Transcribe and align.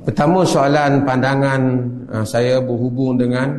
Pertama 0.00 0.48
soalan 0.48 1.04
pandangan 1.04 1.62
uh, 2.08 2.24
saya 2.24 2.56
berhubung 2.64 3.20
dengan 3.20 3.52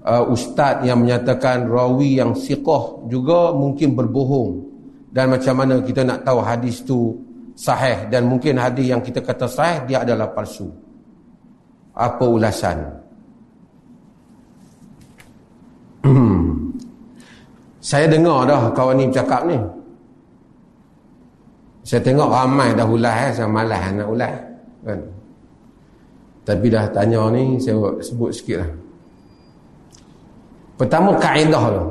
uh, 0.00 0.24
ustaz 0.32 0.80
yang 0.88 1.04
menyatakan 1.04 1.68
rawi 1.68 2.16
yang 2.16 2.32
siqah 2.32 3.04
juga 3.12 3.52
mungkin 3.52 3.92
berbohong 3.92 4.64
dan 5.12 5.36
macam 5.36 5.54
mana 5.60 5.84
kita 5.84 6.00
nak 6.00 6.24
tahu 6.24 6.40
hadis 6.40 6.80
tu 6.80 7.12
sahih 7.54 8.08
dan 8.08 8.24
mungkin 8.24 8.56
hadis 8.56 8.88
yang 8.88 9.04
kita 9.04 9.20
kata 9.20 9.44
sahih 9.44 9.84
dia 9.84 10.00
adalah 10.00 10.32
palsu. 10.32 10.72
Apa 11.94 12.24
ulasan? 12.26 12.82
saya 17.84 18.08
dengar 18.08 18.48
dah 18.48 18.72
kawan 18.72 18.96
ni 18.96 19.12
bercakap 19.12 19.44
ni. 19.44 19.60
Saya 21.84 22.00
tengok 22.00 22.32
ramai 22.32 22.72
dah 22.72 22.88
ulas 22.88 23.28
eh, 23.28 23.30
saya 23.36 23.44
malas 23.44 23.92
nak 23.92 24.08
ulas. 24.08 24.34
Kan? 24.88 25.13
Tapi 26.44 26.66
dah 26.68 26.84
tanya 26.92 27.32
ni 27.32 27.56
saya 27.56 27.80
sebut 28.04 28.28
sikit 28.28 28.60
lah. 28.60 28.70
Pertama 30.76 31.16
kaedah 31.16 31.64
tu. 31.72 31.84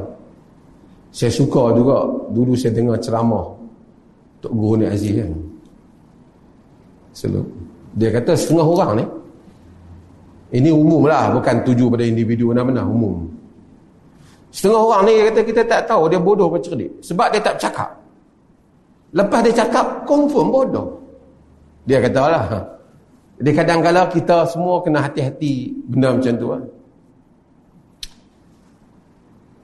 Saya 1.14 1.30
suka 1.30 1.74
juga 1.78 2.06
dulu 2.34 2.58
saya 2.58 2.74
dengar 2.74 2.98
ceramah 2.98 3.46
Tok 4.42 4.54
Guru 4.54 4.82
ni 4.82 4.86
Aziz 4.90 5.14
kan. 5.14 5.30
Selalu. 7.14 7.42
Dia 7.94 8.10
kata 8.10 8.34
setengah 8.34 8.66
orang 8.66 8.92
ni 8.98 9.06
ini 10.54 10.70
umum 10.70 11.10
lah 11.10 11.34
bukan 11.34 11.66
tuju 11.66 11.90
pada 11.90 12.06
individu 12.06 12.54
mana-mana 12.54 12.86
umum. 12.86 13.26
Setengah 14.54 14.82
orang 14.86 15.02
ni 15.10 15.14
kata 15.34 15.42
kita 15.42 15.62
tak 15.66 15.82
tahu 15.90 16.10
dia 16.10 16.22
bodoh 16.22 16.50
ke 16.54 16.62
cerdik 16.62 16.92
sebab 17.02 17.30
dia 17.34 17.42
tak 17.42 17.58
cakap. 17.58 17.90
Lepas 19.14 19.40
dia 19.46 19.54
cakap 19.66 19.86
confirm 20.06 20.50
bodoh. 20.50 20.88
Dia 21.86 22.02
kata 22.02 22.22
lah 22.30 22.44
jadi 23.42 23.52
kadang-kadang 23.58 24.08
kita 24.14 24.46
semua 24.46 24.84
kena 24.86 25.02
hati-hati 25.02 25.74
benda 25.90 26.14
macam 26.14 26.34
tu. 26.38 26.48
Kan? 26.54 26.64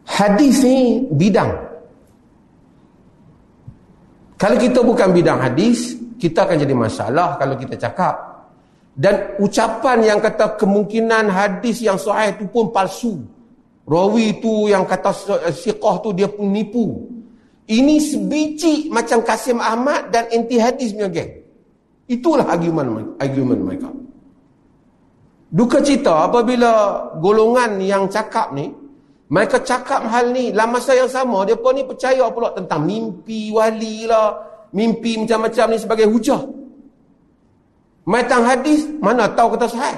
Hadis 0.09 0.55
ni 0.65 1.05
bidang. 1.13 1.53
Kalau 4.39 4.57
kita 4.57 4.79
bukan 4.81 5.13
bidang 5.13 5.37
hadis, 5.37 5.99
kita 6.17 6.47
akan 6.47 6.57
jadi 6.59 6.75
masalah 6.75 7.37
kalau 7.37 7.55
kita 7.59 7.77
cakap. 7.77 8.15
Dan 8.99 9.39
ucapan 9.39 10.03
yang 10.03 10.19
kata 10.19 10.59
kemungkinan 10.59 11.31
hadis 11.31 11.79
yang 11.79 11.95
sahih 11.95 12.35
itu 12.35 12.51
pun 12.51 12.73
palsu. 12.73 13.23
Rawi 13.87 14.41
itu 14.41 14.67
yang 14.67 14.83
kata 14.83 15.15
siqah 15.55 16.03
tu 16.03 16.11
dia 16.11 16.27
pun 16.27 16.51
nipu. 16.51 17.07
Ini 17.69 17.95
sebiji 18.01 18.91
macam 18.91 19.23
Kasim 19.23 19.61
Ahmad 19.61 20.11
dan 20.11 20.27
anti 20.33 20.59
hadis 20.59 20.91
punya 20.91 21.07
geng. 21.07 21.38
Itulah 22.09 22.49
argument 22.49 23.21
argument 23.21 23.61
mereka. 23.61 23.89
Duka 25.49 25.81
cita 25.81 26.25
apabila 26.29 27.05
golongan 27.21 27.77
yang 27.81 28.09
cakap 28.09 28.53
ni 28.53 28.69
mereka 29.29 29.61
cakap 29.61 30.09
hal 30.09 30.33
ni 30.33 30.49
dalam 30.49 30.73
masa 30.73 30.97
yang 30.97 31.05
sama 31.05 31.45
pun 31.53 31.77
ni 31.77 31.85
percaya 31.85 32.25
pula 32.33 32.49
tentang 32.57 32.81
mimpi 32.81 33.53
wali 33.53 34.09
lah, 34.09 34.33
mimpi 34.73 35.21
macam-macam 35.21 35.65
ni 35.69 35.77
sebagai 35.77 36.09
hujah. 36.09 36.41
Metang 38.09 38.41
hadis 38.41 38.89
mana 38.97 39.29
tahu 39.29 39.53
kata 39.53 39.69
sahih. 39.69 39.97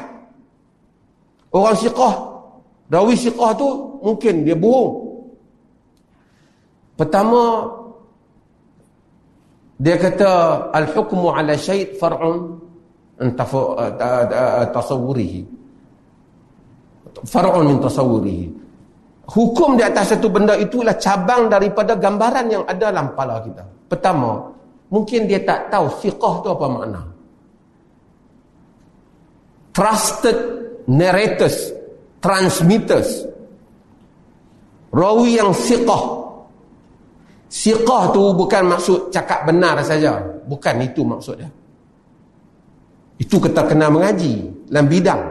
Orang 1.56 1.80
siqah, 1.80 2.16
rawi 2.92 3.16
siqah 3.16 3.56
tu 3.56 3.68
mungkin 4.04 4.44
dia 4.44 4.56
bohong. 4.56 5.00
Pertama 7.00 7.72
dia 9.82 9.98
kata 9.98 10.30
al-hukmu 10.78 11.34
ala 11.34 11.58
syai' 11.58 11.98
far'un 11.98 12.54
tasawwurihi. 14.70 15.42
Far'un 17.26 17.66
min 17.66 17.82
tasawwurihi. 17.82 18.48
Hukum 19.26 19.82
di 19.82 19.82
atas 19.82 20.14
satu 20.14 20.30
benda 20.30 20.54
itulah 20.54 20.94
cabang 21.02 21.50
daripada 21.50 21.98
gambaran 21.98 22.46
yang 22.54 22.64
ada 22.70 22.94
dalam 22.94 23.10
kepala 23.10 23.42
kita. 23.42 23.64
Pertama, 23.90 24.54
mungkin 24.94 25.26
dia 25.26 25.42
tak 25.42 25.74
tahu 25.74 25.90
siqah 25.98 26.34
tu 26.46 26.48
apa 26.54 26.66
makna. 26.70 27.02
Trusted 29.74 30.38
narrators, 30.86 31.74
transmitters. 32.22 33.26
Rawi 34.94 35.42
yang 35.42 35.58
siqah 35.58 36.21
Siqah 37.52 38.16
tu 38.16 38.32
bukan 38.32 38.64
maksud 38.64 39.12
cakap 39.12 39.44
benar 39.44 39.76
saja. 39.84 40.24
Bukan 40.48 40.80
itu 40.88 41.04
maksudnya. 41.04 41.52
Itu 43.20 43.44
kita 43.44 43.68
kena 43.68 43.92
mengaji 43.92 44.48
dalam 44.72 44.88
bidang. 44.88 45.22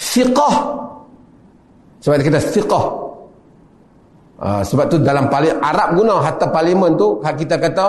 Siqah. 0.00 0.54
Sebab 2.00 2.24
kita 2.24 2.40
siqah. 2.40 2.84
Uh, 4.38 4.62
sebab 4.64 4.88
tu 4.88 4.96
dalam 5.04 5.28
paling 5.28 5.60
Arab 5.60 5.98
guna 5.98 6.24
hatta 6.24 6.48
parlimen 6.48 6.96
tu 6.96 7.20
kita 7.20 7.58
kata 7.58 7.86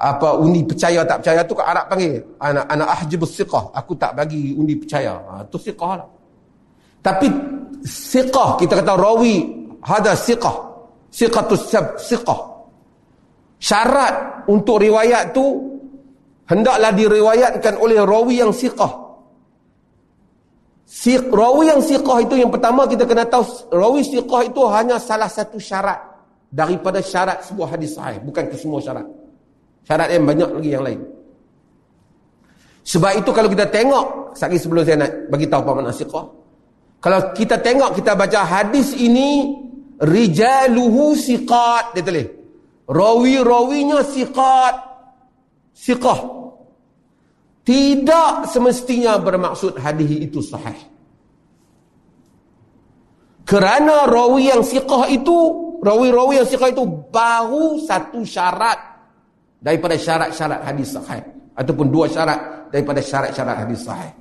apa 0.00 0.32
undi 0.40 0.64
percaya 0.64 1.04
tak 1.04 1.20
percaya 1.20 1.44
tu 1.44 1.52
Arab 1.60 1.84
panggil 1.92 2.24
anak 2.40 2.64
anak 2.72 2.88
ahjibus 2.88 3.36
siqah 3.36 3.68
aku 3.76 3.92
tak 4.00 4.16
bagi 4.16 4.56
undi 4.56 4.80
percaya 4.80 5.12
ha, 5.28 5.44
tu 5.44 5.60
siqah 5.60 6.00
lah 6.00 6.08
tapi 7.04 7.28
siqah 7.84 8.56
kita 8.56 8.80
kata 8.80 8.96
rawi 8.96 9.44
hada 9.84 10.16
siqah 10.16 10.69
siqatus 11.10 11.70
siqah. 11.98 12.40
Syarat 13.60 14.46
untuk 14.48 14.80
riwayat 14.80 15.36
tu 15.36 15.44
hendaklah 16.48 16.90
diriwayatkan 16.96 17.76
oleh 17.76 18.00
rawi 18.00 18.40
yang 18.40 18.54
siqah. 18.54 19.10
Siq, 20.90 21.30
rawi 21.30 21.70
yang 21.70 21.78
siqah 21.78 22.18
itu 22.18 22.34
yang 22.40 22.50
pertama 22.50 22.82
kita 22.88 23.06
kena 23.06 23.22
tahu 23.28 23.46
rawi 23.70 24.02
siqah 24.02 24.42
itu 24.42 24.60
hanya 24.66 24.98
salah 24.98 25.30
satu 25.30 25.60
syarat 25.60 26.00
daripada 26.50 26.98
syarat 26.98 27.46
sebuah 27.46 27.78
hadis 27.78 27.94
sahih 27.94 28.18
bukan 28.24 28.48
ke 28.50 28.56
semua 28.58 28.82
syarat. 28.82 29.06
Syarat 29.86 30.08
yang 30.10 30.26
banyak 30.26 30.50
lagi 30.50 30.70
yang 30.72 30.82
lain. 30.82 31.00
Sebab 32.80 33.22
itu 33.22 33.30
kalau 33.30 33.46
kita 33.52 33.68
tengok 33.70 34.20
sekali 34.34 34.56
sebelum 34.58 34.82
saya 34.82 34.96
nak 35.06 35.10
bagi 35.30 35.46
tahu 35.46 35.60
apa 35.62 35.72
makna 35.78 35.92
siqah 35.94 36.24
kalau 37.00 37.20
kita 37.32 37.56
tengok 37.58 37.96
kita 37.96 38.12
baca 38.12 38.40
hadis 38.44 38.92
ini 38.92 39.56
rijaluhu 40.00 41.14
siqat 41.14 41.96
dia 41.96 42.04
tulis 42.04 42.40
rawi-rawinya 42.90 44.02
siqat. 44.02 44.74
Siqah. 45.70 46.18
Tidak 47.62 48.50
semestinya 48.50 49.14
bermaksud 49.22 49.78
hadis 49.78 50.10
itu 50.26 50.42
sahih. 50.42 50.76
Kerana 53.46 54.10
rawi 54.10 54.50
yang 54.50 54.62
siqah 54.66 55.06
itu 55.06 55.36
rawi-rawi 55.78 56.42
yang 56.42 56.48
siqah 56.48 56.70
itu 56.70 56.82
baru 57.14 57.78
satu 57.86 58.26
syarat 58.26 58.78
daripada 59.62 59.94
syarat-syarat 59.94 60.60
hadis 60.66 60.98
sahih. 60.98 61.22
Ataupun 61.54 61.86
dua 61.92 62.10
syarat 62.10 62.70
daripada 62.74 62.98
syarat-syarat 62.98 63.56
hadis 63.66 63.86
sahih. 63.86 64.12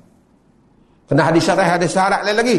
Kena 1.09 1.25
hadis 1.25 1.41
syarat 1.41 1.66
hadis 1.66 1.89
syarat 1.89 2.22
lain 2.22 2.38
lagi 2.38 2.57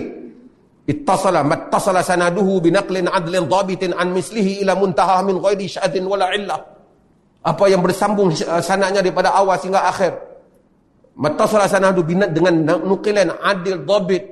ittasala 0.90 1.46
mattasala 1.46 2.02
sanaduhu 2.02 2.58
binaqlin 2.66 3.06
adlin 3.06 3.46
dhabitin 3.46 3.94
an 3.94 4.10
mislihi 4.10 4.66
ila 4.66 4.74
muntaha 4.74 5.22
min 5.22 5.38
ghairi 5.38 5.70
syadin 5.70 6.02
wala 6.10 6.34
illah 6.34 6.58
apa 7.40 7.64
yang 7.72 7.80
bersambung 7.80 8.36
sanadnya 8.36 9.00
daripada 9.00 9.32
awal 9.32 9.56
sehingga 9.56 9.88
akhir. 9.88 10.12
Mattasala 11.16 11.68
sanadu 11.68 12.04
dengan 12.04 12.80
nukilan 12.84 13.32
adil 13.40 13.80
dhabit 13.84 14.24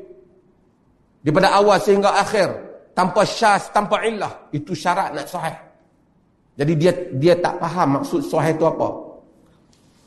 daripada 1.25 1.57
awal 1.57 1.81
sehingga 1.81 2.21
akhir. 2.21 2.49
Tanpa 2.93 3.25
syas 3.25 3.73
tanpa 3.73 4.05
illah. 4.05 4.53
Itu 4.53 4.77
syarat 4.77 5.17
nak 5.17 5.25
sahih. 5.31 5.57
Jadi 6.59 6.73
dia 6.75 6.93
dia 7.17 7.35
tak 7.39 7.57
faham 7.63 8.03
maksud 8.03 8.21
sahih 8.29 8.53
itu 8.53 8.67
apa. 8.67 8.89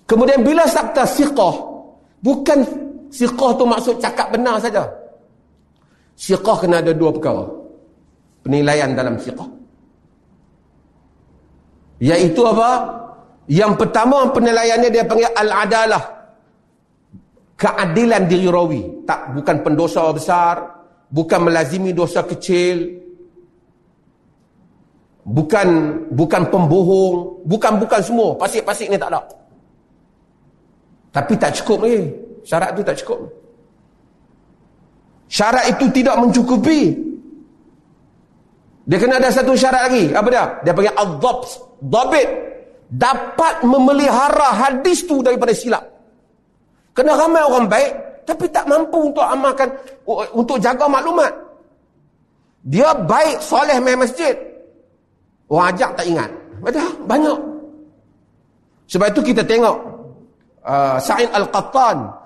Kemudian 0.06 0.44
bila 0.44 0.68
sabta 0.68 1.08
siqah 1.08 1.56
bukan 2.22 2.60
siqah 3.10 3.52
tu 3.56 3.64
maksud 3.64 3.96
cakap 3.98 4.30
benar 4.36 4.60
saja 4.60 4.84
Siqah 6.22 6.58
kena 6.62 6.86
ada 6.86 6.94
dua 6.94 7.10
perkara. 7.10 7.50
Penilaian 8.46 8.94
dalam 8.94 9.18
siqah. 9.18 9.50
Iaitu 11.98 12.46
apa? 12.46 12.70
Yang 13.50 13.74
pertama 13.82 14.30
penilaiannya 14.30 14.90
dia 14.94 15.02
panggil 15.02 15.34
al-adalah. 15.34 16.04
Keadilan 17.58 18.30
diri 18.30 18.46
rawi. 18.46 18.82
Tak, 19.10 19.34
bukan 19.34 19.66
pendosa 19.66 20.14
besar. 20.14 20.62
Bukan 21.10 21.50
melazimi 21.50 21.90
dosa 21.90 22.22
kecil. 22.22 23.02
Bukan 25.26 25.68
bukan 26.14 26.42
pembohong. 26.54 27.42
Bukan-bukan 27.50 28.02
semua. 28.06 28.38
Pasik-pasik 28.38 28.94
ni 28.94 28.98
tak 29.02 29.10
ada. 29.10 29.26
Tapi 31.18 31.34
tak 31.34 31.58
cukup 31.58 31.90
ni. 31.90 32.14
Syarat 32.46 32.78
tu 32.78 32.86
tak 32.86 32.98
cukup. 33.02 33.41
Syarat 35.32 35.72
itu 35.72 35.88
tidak 35.96 36.20
mencukupi. 36.20 36.92
Dia 38.84 38.98
kena 39.00 39.16
ada 39.16 39.32
satu 39.32 39.56
syarat 39.56 39.88
lagi. 39.88 40.12
Apa 40.12 40.28
dia? 40.28 40.46
Dia 40.68 40.72
panggil 40.76 40.92
al-dhabit. 41.00 42.30
Dapat 42.92 43.64
memelihara 43.64 44.52
hadis 44.52 45.08
tu 45.08 45.24
daripada 45.24 45.56
silap. 45.56 45.88
Kena 46.92 47.16
ramai 47.16 47.40
orang 47.48 47.72
baik 47.72 47.92
tapi 48.28 48.52
tak 48.52 48.68
mampu 48.68 49.08
untuk 49.08 49.24
amalkan 49.24 49.72
untuk 50.36 50.60
jaga 50.60 50.92
maklumat. 50.92 51.32
Dia 52.68 52.92
baik 52.92 53.40
soleh 53.40 53.80
main 53.80 53.96
masjid. 53.96 54.36
Orang 55.48 55.72
ajak 55.72 55.96
tak 55.96 56.06
ingat. 56.12 56.30
Ada 56.68 56.84
banyak. 57.08 57.40
Sebab 58.92 59.08
itu 59.16 59.32
kita 59.32 59.48
tengok 59.48 59.76
uh, 60.68 61.00
Sa'id 61.00 61.32
Al-Qattan 61.32 62.21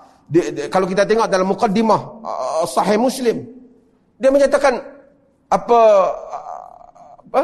kalau 0.70 0.86
kita 0.90 1.06
tengok 1.06 1.30
dalam 1.30 1.46
mukaddimah 1.46 2.00
uh, 2.26 2.64
Sahih 2.66 2.98
Muslim 2.98 3.46
dia 4.16 4.32
menyatakan 4.32 4.80
apa 5.52 5.80
apa? 7.26 7.42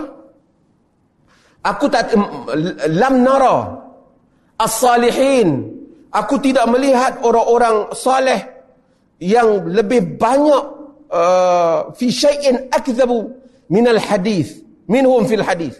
Aku 1.62 1.86
tak 1.86 2.10
lam 2.90 3.22
nara 3.22 3.70
as-salihin. 4.58 5.68
Aku 6.12 6.36
tidak 6.42 6.68
melihat 6.68 7.22
orang-orang 7.24 7.88
saleh 7.96 8.44
yang 9.22 9.64
lebih 9.64 10.18
banyak 10.20 10.64
uh, 11.08 11.88
fi 11.96 12.12
syai'in 12.12 12.68
akdhabu 12.68 13.32
min 13.72 13.88
al-hadis 13.88 14.60
minhum 14.90 15.24
fil 15.24 15.40
hadis. 15.40 15.78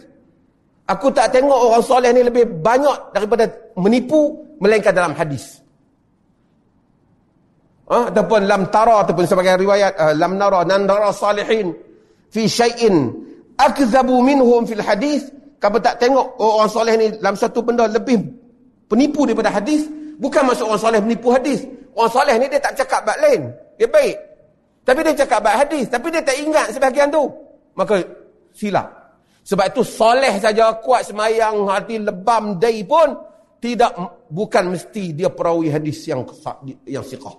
Aku 0.89 1.13
tak 1.13 1.31
tengok 1.35 1.59
orang 1.69 1.83
soleh 1.85 2.11
ni 2.11 2.25
lebih 2.27 2.43
banyak 2.59 3.13
daripada 3.15 3.47
menipu 3.79 4.35
melainkan 4.59 4.91
dalam 4.91 5.15
hadis 5.15 5.62
ha? 7.93 7.99
ataupun 8.09 8.49
lam 8.49 8.65
tara 8.73 9.05
ataupun 9.05 9.29
sebagai 9.29 9.61
riwayat 9.61 9.93
uh, 9.93 10.13
lam 10.17 10.41
nara 10.41 10.65
nan 10.65 10.89
nara 10.89 11.13
salihin 11.13 11.69
fi 12.33 12.49
syai'in 12.49 13.13
akdhabu 13.61 14.25
minhum 14.25 14.65
fil 14.65 14.81
hadis. 14.81 15.29
Kamu 15.61 15.79
tak 15.79 16.01
tengok 16.01 16.35
oh, 16.43 16.59
orang 16.59 16.71
soleh 16.73 16.93
ni 16.99 17.07
dalam 17.21 17.39
satu 17.39 17.63
benda 17.63 17.87
lebih 17.87 18.19
penipu 18.91 19.23
daripada 19.23 19.47
hadis. 19.47 19.87
Bukan 20.19 20.43
maksud 20.43 20.67
orang 20.67 20.81
soleh 20.81 20.99
menipu 20.99 21.31
hadis. 21.31 21.63
Orang 21.95 22.11
soleh 22.11 22.35
ni 22.35 22.51
dia 22.51 22.59
tak 22.59 22.75
cakap 22.83 23.07
bab 23.07 23.15
lain. 23.23 23.47
Dia 23.79 23.87
baik. 23.87 24.17
Tapi 24.83 24.99
dia 25.07 25.23
cakap 25.23 25.39
bab 25.39 25.55
hadis. 25.55 25.87
Tapi 25.87 26.11
dia 26.11 26.19
tak 26.19 26.35
ingat 26.35 26.67
sebahagian 26.75 27.07
tu. 27.07 27.31
Maka 27.79 28.03
silap 28.51 29.03
sebab 29.43 29.75
itu 29.75 29.83
soleh 29.83 30.39
saja 30.39 30.71
kuat 30.79 31.03
semayang 31.03 31.67
hati 31.67 31.99
lebam 31.99 32.55
day 32.55 32.79
pun 32.87 33.11
tidak 33.59 33.91
bukan 34.31 34.71
mesti 34.71 35.11
dia 35.11 35.27
perawi 35.27 35.67
hadis 35.67 36.07
yang 36.07 36.23
yang 36.87 37.03
siqah 37.03 37.35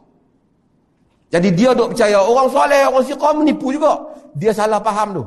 jadi 1.34 1.48
dia 1.50 1.70
duk 1.74 1.90
percaya 1.90 2.22
orang 2.22 2.46
soleh, 2.46 2.86
orang 2.86 3.02
siqah 3.02 3.32
menipu 3.34 3.74
juga. 3.74 3.98
Dia 4.38 4.54
salah 4.54 4.78
faham 4.78 5.18
tu. 5.18 5.24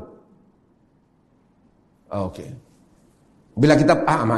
Oh, 2.16 2.32
Okey. 2.32 2.48
Bila 3.60 3.76
kita 3.76 3.92
faham 4.08 4.32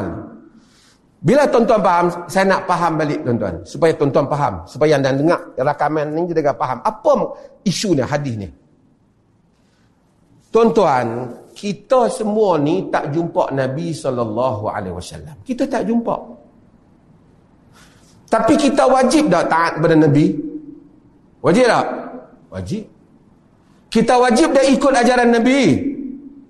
Bila 1.21 1.45
tuan-tuan 1.45 1.83
faham, 1.85 2.05
saya 2.25 2.45
nak 2.49 2.65
faham 2.65 2.97
balik 2.97 3.21
tuan-tuan. 3.21 3.55
Supaya 3.61 3.91
tuan-tuan 3.93 4.25
faham. 4.25 4.53
Supaya 4.65 4.97
anda 4.97 5.13
dengar 5.13 5.37
rakaman 5.61 6.09
ni 6.09 6.25
juga 6.25 6.57
faham. 6.57 6.81
Apa 6.81 7.37
isu 7.61 7.93
ni, 7.93 8.01
hadis 8.01 8.33
ni? 8.39 8.49
Tuan-tuan, 10.49 11.29
kita 11.53 12.09
semua 12.09 12.57
ni 12.57 12.89
tak 12.89 13.13
jumpa 13.13 13.53
Nabi 13.53 13.93
SAW. 13.93 15.45
Kita 15.45 15.69
tak 15.69 15.85
jumpa. 15.85 16.15
Tapi 18.25 18.53
kita 18.57 18.89
wajib 18.89 19.29
tak 19.29 19.45
taat 19.45 19.77
kepada 19.77 19.93
Nabi? 20.01 20.48
Wajib 21.39 21.65
tak? 21.65 21.85
Wajib. 22.51 22.83
Kita 23.89 24.13
wajib 24.21 24.53
dah 24.53 24.65
ikut 24.67 24.93
ajaran 24.93 25.29
Nabi. 25.33 25.61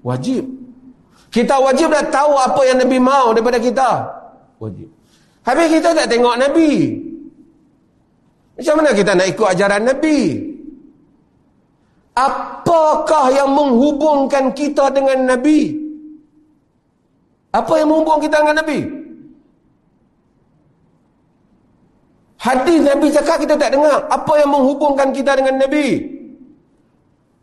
Wajib. 0.03 0.43
Kita 1.29 1.61
wajib 1.61 1.93
dah 1.93 2.03
tahu 2.09 2.33
apa 2.35 2.61
yang 2.65 2.77
Nabi 2.81 2.97
mau 2.97 3.31
daripada 3.31 3.61
kita. 3.61 3.89
Wajib. 4.57 4.89
Habis 5.45 5.67
kita 5.71 5.93
tak 5.93 6.09
tengok 6.09 6.35
Nabi. 6.35 6.71
Macam 8.59 8.75
mana 8.75 8.91
kita 8.91 9.11
nak 9.15 9.27
ikut 9.31 9.47
ajaran 9.55 9.83
Nabi? 9.87 10.19
Apakah 12.11 13.31
yang 13.31 13.55
menghubungkan 13.55 14.51
kita 14.51 14.91
dengan 14.91 15.31
Nabi? 15.31 15.79
Apa 17.55 17.79
yang 17.79 17.87
menghubungkan 17.87 18.27
kita 18.27 18.37
dengan 18.43 18.57
Nabi? 18.59 18.98
Hadis 22.39 22.79
Nabi 22.87 23.11
cakap 23.11 23.43
kita 23.43 23.59
tak 23.59 23.75
dengar. 23.75 24.07
Apa 24.07 24.39
yang 24.39 24.55
menghubungkan 24.55 25.11
kita 25.11 25.35
dengan 25.35 25.59
Nabi? 25.59 26.07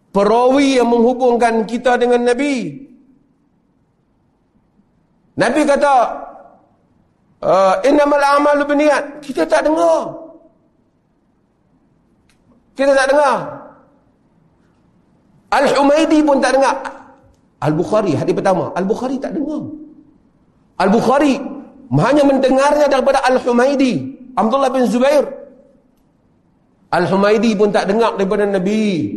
Perawi 0.08 0.80
yang 0.80 0.88
menghubungkan 0.88 1.68
kita 1.68 2.00
dengan 2.00 2.24
Nabi. 2.24 2.80
Nabi 5.36 5.60
kata, 5.68 5.94
uh, 7.44 7.74
Innamal 7.84 8.24
amalu 8.40 8.64
biniat. 8.64 9.20
Kita 9.20 9.44
tak 9.44 9.68
dengar. 9.68 10.16
Kita 12.72 12.96
tak 12.96 13.12
dengar. 13.12 13.36
Al-Humaydi 15.52 16.24
pun 16.24 16.40
tak 16.40 16.56
dengar. 16.56 16.72
Al-Bukhari, 17.60 18.16
hadis 18.16 18.32
pertama. 18.32 18.72
Al-Bukhari 18.72 19.20
tak 19.20 19.36
dengar. 19.36 19.60
Al-Bukhari 20.80 21.36
hanya 21.92 22.24
mendengarnya 22.24 22.88
daripada 22.88 23.20
Al-Humaydi. 23.28 24.15
Abdullah 24.36 24.68
bin 24.68 24.84
Zubair. 24.84 25.24
Al-Humaydi 26.92 27.56
pun 27.56 27.72
tak 27.72 27.88
dengar 27.88 28.14
daripada 28.14 28.44
Nabi. 28.46 29.16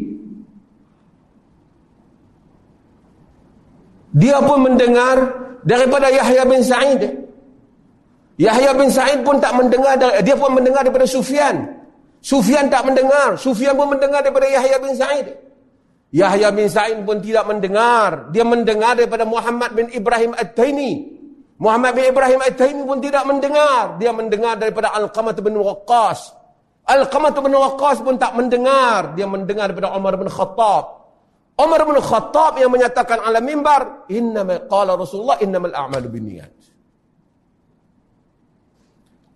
Dia 4.16 4.42
pun 4.42 4.66
mendengar 4.66 5.16
daripada 5.62 6.10
Yahya 6.10 6.44
bin 6.48 6.66
Sa'id. 6.66 7.02
Yahya 8.40 8.72
bin 8.74 8.90
Sa'id 8.90 9.22
pun 9.22 9.38
tak 9.38 9.54
mendengar 9.54 10.00
dia 10.00 10.34
pun 10.34 10.56
mendengar 10.56 10.82
daripada 10.88 11.06
Sufyan. 11.06 11.78
Sufyan 12.24 12.72
tak 12.72 12.88
mendengar. 12.88 13.36
Sufyan 13.38 13.76
pun 13.76 13.92
mendengar 13.92 14.24
daripada 14.26 14.48
Yahya 14.50 14.80
bin 14.82 14.96
Sa'id. 14.96 15.28
Yahya 16.10 16.50
bin 16.50 16.66
Sa'id 16.66 16.98
pun 17.06 17.22
tidak 17.22 17.46
mendengar. 17.46 18.34
Dia 18.34 18.42
mendengar 18.48 18.98
daripada 18.98 19.28
Muhammad 19.30 19.78
bin 19.78 19.86
Ibrahim 19.94 20.34
At-Taimi 20.34 21.19
Muhammad 21.60 21.92
bin 21.92 22.08
Ibrahim 22.08 22.40
At-Taimi 22.40 22.84
pun 22.88 23.04
tidak 23.04 23.28
mendengar. 23.28 24.00
Dia 24.00 24.16
mendengar 24.16 24.56
daripada 24.56 24.96
Al-Qamah 24.96 25.36
bin 25.36 25.60
Waqqas. 25.60 26.32
Al-Qamah 26.88 27.36
bin 27.36 27.52
Waqqas 27.52 28.00
pun 28.00 28.16
tak 28.16 28.32
mendengar. 28.32 29.12
Dia 29.20 29.28
mendengar 29.28 29.68
daripada 29.68 29.92
Umar 29.92 30.16
bin 30.16 30.32
Khattab. 30.32 30.86
Umar 31.60 31.84
bin 31.84 32.00
Khattab 32.00 32.56
yang 32.56 32.72
menyatakan 32.72 33.20
ala 33.20 33.44
mimbar, 33.44 34.08
innama 34.08 34.64
qala 34.72 34.96
Rasulullah 34.96 35.36
innamal 35.44 35.76
a'malu 35.76 36.08
binniyat. 36.08 36.56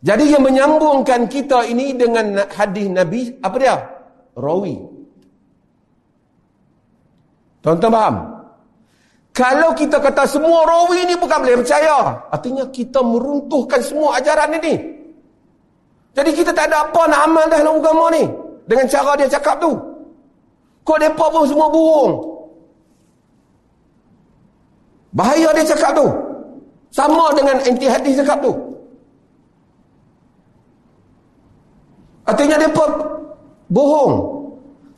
Jadi 0.03 0.31
yang 0.31 0.43
menyambungkan 0.47 1.27
kita 1.27 1.67
ini 1.67 1.91
dengan 1.95 2.47
hadis 2.47 2.87
Nabi, 2.87 3.35
apa 3.43 3.55
dia? 3.59 3.75
Rawi. 4.39 4.75
Tuan-tuan 7.63 7.91
faham? 7.91 8.15
Kalau 9.33 9.73
kita 9.73 9.97
kata 9.97 10.29
semua 10.29 10.61
rawi 10.61 11.09
ini 11.09 11.17
bukan 11.17 11.41
boleh 11.41 11.57
percaya. 11.65 12.21
Artinya 12.29 12.69
kita 12.69 13.01
meruntuhkan 13.01 13.81
semua 13.81 14.21
ajaran 14.21 14.61
ini. 14.61 14.77
Jadi 16.13 16.29
kita 16.37 16.53
tak 16.53 16.69
ada 16.69 16.85
apa 16.85 17.01
nak 17.09 17.21
amal 17.25 17.45
dah 17.49 17.57
dalam 17.57 17.81
agama 17.81 18.13
ni. 18.13 18.23
Dengan 18.69 18.85
cara 18.85 19.17
dia 19.17 19.25
cakap 19.25 19.57
tu. 19.57 19.73
Kok 20.85 20.97
mereka 21.01 21.25
pun 21.33 21.49
semua 21.49 21.67
bohong. 21.73 22.11
Bahaya 25.17 25.49
dia 25.57 25.65
cakap 25.65 25.97
tu. 25.97 26.07
Sama 26.93 27.33
dengan 27.33 27.57
anti 27.57 27.89
hadis 27.89 28.21
cakap 28.21 28.37
tu. 28.37 28.53
Artinya 32.29 32.61
mereka 32.61 32.85
bohong. 33.73 34.13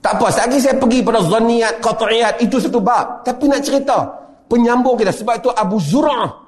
Tak 0.03 0.21
apa, 0.21 0.27
lagi 0.37 0.61
saya 0.61 0.77
pergi 0.77 1.01
pada 1.01 1.17
zaniat, 1.25 1.81
qat'iyat, 1.81 2.37
itu 2.37 2.61
satu 2.61 2.77
bab. 2.77 3.25
Tapi 3.25 3.49
nak 3.49 3.65
cerita, 3.65 4.05
penyambung 4.49 4.95
kita. 4.97 5.11
Sebab 5.13 5.41
itu 5.41 5.49
Abu 5.51 5.77
Zur'ah 5.81 6.45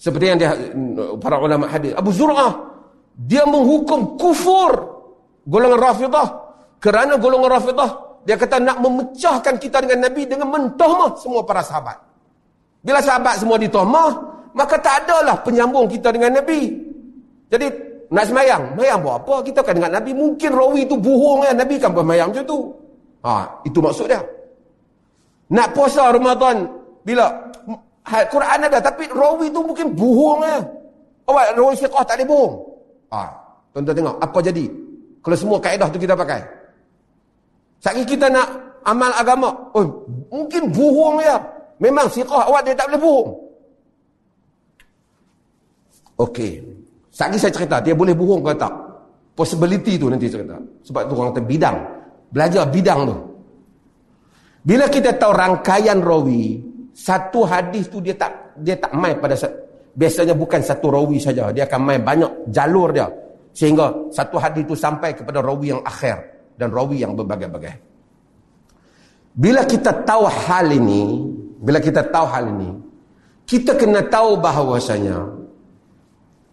seperti 0.00 0.24
yang 0.32 0.38
dia 0.40 0.50
para 1.20 1.36
ulama 1.36 1.68
hadis. 1.68 1.92
Abu 1.92 2.10
Zur'ah 2.14 2.56
dia 3.20 3.44
menghukum 3.44 4.16
kufur 4.16 4.72
golongan 5.44 5.80
Rafidah. 5.80 6.28
Kerana 6.80 7.20
golongan 7.20 7.50
Rafidah 7.52 7.90
dia 8.24 8.36
kata 8.36 8.60
nak 8.60 8.80
memecahkan 8.80 9.54
kita 9.60 9.84
dengan 9.84 10.08
Nabi 10.08 10.22
dengan 10.24 10.48
mentahmah 10.48 11.16
semua 11.20 11.44
para 11.44 11.60
sahabat. 11.60 12.00
Bila 12.80 13.04
sahabat 13.04 13.40
semua 13.40 13.60
ditahmah 13.60 14.10
maka 14.56 14.80
tak 14.80 15.04
adalah 15.06 15.36
penyambung 15.44 15.86
kita 15.86 16.10
dengan 16.10 16.40
Nabi. 16.40 16.74
Jadi 17.50 17.66
nak 18.10 18.24
semayang? 18.26 18.74
Semayang 18.74 18.98
buat 19.06 19.16
apa? 19.22 19.34
Kita 19.46 19.60
kan 19.62 19.74
dengan 19.78 19.92
Nabi. 20.00 20.10
Mungkin 20.16 20.50
rawi 20.50 20.80
itu 20.88 20.96
bohong 20.98 21.46
ya 21.46 21.52
Nabi 21.54 21.76
kan 21.78 21.94
bermayang 21.94 22.34
macam 22.34 22.44
tu. 22.48 22.58
Ha, 23.20 23.62
itu 23.68 23.78
maksud 23.78 24.08
dia. 24.08 24.24
Nak 25.50 25.68
puasa 25.76 26.08
Ramadan 26.08 26.79
bila 27.06 27.26
Quran 28.04 28.58
ada 28.66 28.78
tapi 28.80 29.06
rawi 29.10 29.52
tu 29.52 29.60
mungkin 29.62 29.92
bohong 29.94 30.40
lah. 30.42 30.60
Oh, 31.28 31.36
rawi 31.36 31.74
fiqah 31.78 32.02
tak 32.02 32.20
ada 32.20 32.24
bohong. 32.26 32.54
Ah, 33.10 33.28
tuan-tuan 33.74 33.96
tengok 33.96 34.16
apa 34.18 34.38
jadi 34.42 34.64
kalau 35.20 35.36
semua 35.36 35.58
kaedah 35.60 35.88
tu 35.92 35.98
kita 36.00 36.14
pakai. 36.16 36.40
Sekali 37.80 38.02
kita 38.04 38.28
nak 38.28 38.48
amal 38.84 39.12
agama, 39.16 39.48
oh, 39.72 39.84
mungkin 40.28 40.68
bohong 40.68 41.20
ya. 41.24 41.36
Memang 41.80 42.12
fiqah 42.12 42.44
awak 42.44 42.60
dia 42.68 42.76
tak 42.76 42.92
boleh 42.92 43.00
bohong. 43.00 43.30
Okey. 46.20 46.60
Sekali 47.08 47.36
saya 47.40 47.52
cerita, 47.52 47.76
dia 47.80 47.96
boleh 47.96 48.12
bohong 48.12 48.44
ke 48.44 48.52
tak? 48.56 48.90
possibility 49.40 49.96
tu 49.96 50.12
nanti 50.12 50.28
kata. 50.28 50.60
Sebab 50.84 51.02
tu 51.08 51.12
orang 51.16 51.32
kata 51.32 51.42
bidang. 51.48 51.76
Belajar 52.28 52.68
bidang 52.68 53.00
tu. 53.08 53.16
Bila 54.60 54.84
kita 54.92 55.16
tahu 55.16 55.32
rangkaian 55.32 56.04
rawi, 56.04 56.60
satu 56.92 57.46
hadis 57.46 57.86
tu 57.86 58.02
dia 58.02 58.14
tak 58.14 58.54
dia 58.58 58.76
tak 58.76 58.92
main 58.94 59.16
pada 59.18 59.34
biasanya 59.94 60.34
bukan 60.34 60.60
satu 60.62 60.90
rawi 60.90 61.18
saja. 61.18 61.50
Dia 61.50 61.66
akan 61.66 61.80
main 61.82 62.02
banyak 62.02 62.50
jalur 62.50 62.90
dia. 62.94 63.08
Sehingga 63.50 64.10
satu 64.14 64.38
hadis 64.38 64.62
tu 64.66 64.78
sampai 64.78 65.14
kepada 65.14 65.42
rawi 65.42 65.74
yang 65.74 65.82
akhir 65.82 66.22
dan 66.54 66.70
rawi 66.70 67.02
yang 67.02 67.18
berbagai-bagai. 67.18 67.74
Bila 69.34 69.62
kita 69.66 70.02
tahu 70.06 70.26
hal 70.26 70.70
ini, 70.70 71.02
bila 71.58 71.78
kita 71.78 72.06
tahu 72.10 72.26
hal 72.30 72.44
ini, 72.50 72.70
kita 73.46 73.74
kena 73.74 74.06
tahu 74.06 74.38
bahawasanya 74.38 75.18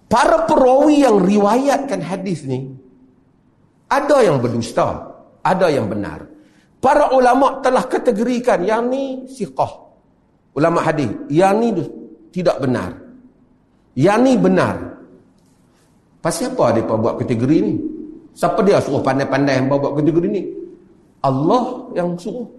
para 0.10 0.50
perawi 0.50 1.06
yang 1.06 1.22
riwayatkan 1.22 2.02
hadis 2.02 2.46
ni 2.48 2.74
ada 3.88 4.20
yang 4.20 4.44
berdusta, 4.44 5.16
ada 5.44 5.68
yang 5.72 5.88
benar. 5.88 6.28
Para 6.78 7.10
ulama 7.16 7.64
telah 7.64 7.88
kategorikan 7.88 8.62
yang 8.68 8.92
ni 8.92 9.26
siqah. 9.32 9.87
Ulama 10.58 10.82
hadis, 10.82 11.14
yang 11.30 11.62
ni 11.62 11.70
tidak 12.34 12.58
benar. 12.58 12.98
Yang 13.94 14.20
ni 14.26 14.34
benar. 14.42 14.76
Pasal 16.18 16.50
apa 16.58 16.74
dia 16.74 16.84
buat 16.84 17.22
kategori 17.22 17.58
ni? 17.62 17.78
Siapa 18.34 18.66
dia 18.66 18.82
suruh 18.82 19.06
pandai-pandai 19.06 19.62
yang 19.62 19.70
buat 19.70 19.94
kategori 19.94 20.28
ni? 20.34 20.44
Allah 21.22 21.86
yang 21.94 22.18
suruh. 22.18 22.50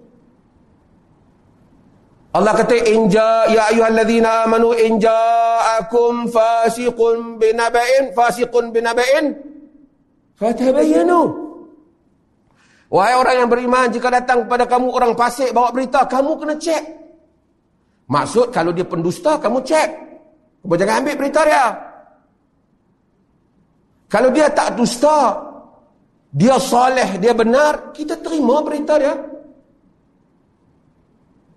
Allah 2.38 2.55
kata 2.55 2.87
inja 2.87 3.50
ya 3.50 3.73
ayyuhallazina 3.75 4.47
amanu 4.47 4.76
in 4.78 5.02
ja'akum 5.02 6.31
fasiqun 6.31 7.40
binaba'in 7.40 8.14
fasiqun 8.14 8.71
binaba'in 8.71 9.33
fatabayyanu 10.37 11.49
Wahai 12.88 13.21
orang 13.21 13.45
yang 13.45 13.49
beriman 13.52 13.93
jika 13.93 14.09
datang 14.09 14.49
kepada 14.49 14.64
kamu 14.64 14.88
orang 14.93 15.12
fasik 15.12 15.52
bawa 15.52 15.69
berita 15.73 16.09
kamu 16.09 16.40
kena 16.40 16.55
cek 16.57 16.83
Maksud 18.09 18.49
kalau 18.49 18.73
dia 18.73 18.88
pendusta 18.88 19.37
kamu 19.37 19.61
cek 19.61 19.88
Kamu 20.65 20.75
jangan 20.75 21.05
ambil 21.05 21.15
berita 21.21 21.41
dia. 21.45 21.65
Kalau 24.09 24.33
dia 24.33 24.49
tak 24.49 24.73
dusta 24.75 25.37
dia 26.29 26.61
soleh, 26.61 27.17
dia 27.21 27.33
benar 27.33 27.93
kita 27.97 28.21
terima 28.21 28.61
berita 28.61 29.00
dia. 29.00 29.17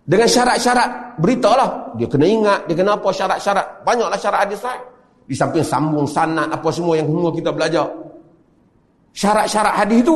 Dengan 0.03 0.27
syarat-syarat 0.27 1.20
beritalah 1.20 1.96
dia 1.96 2.08
kena 2.08 2.27
ingat 2.27 2.60
dia 2.67 2.75
kena 2.75 3.00
apa 3.00 3.10
syarat-syarat. 3.15 3.88
Banyaklah 3.88 4.20
syarat 4.20 4.39
hadis 4.48 4.60
sahih. 4.60 4.84
Di 5.24 5.36
samping 5.36 5.63
sambung 5.63 6.03
sanad 6.03 6.51
apa 6.51 6.67
semua 6.75 7.00
yang 7.00 7.08
semua 7.08 7.31
kita 7.31 7.55
belajar. 7.55 7.88
Syarat-syarat 9.15 9.74
hadis 9.79 10.03
itu 10.03 10.15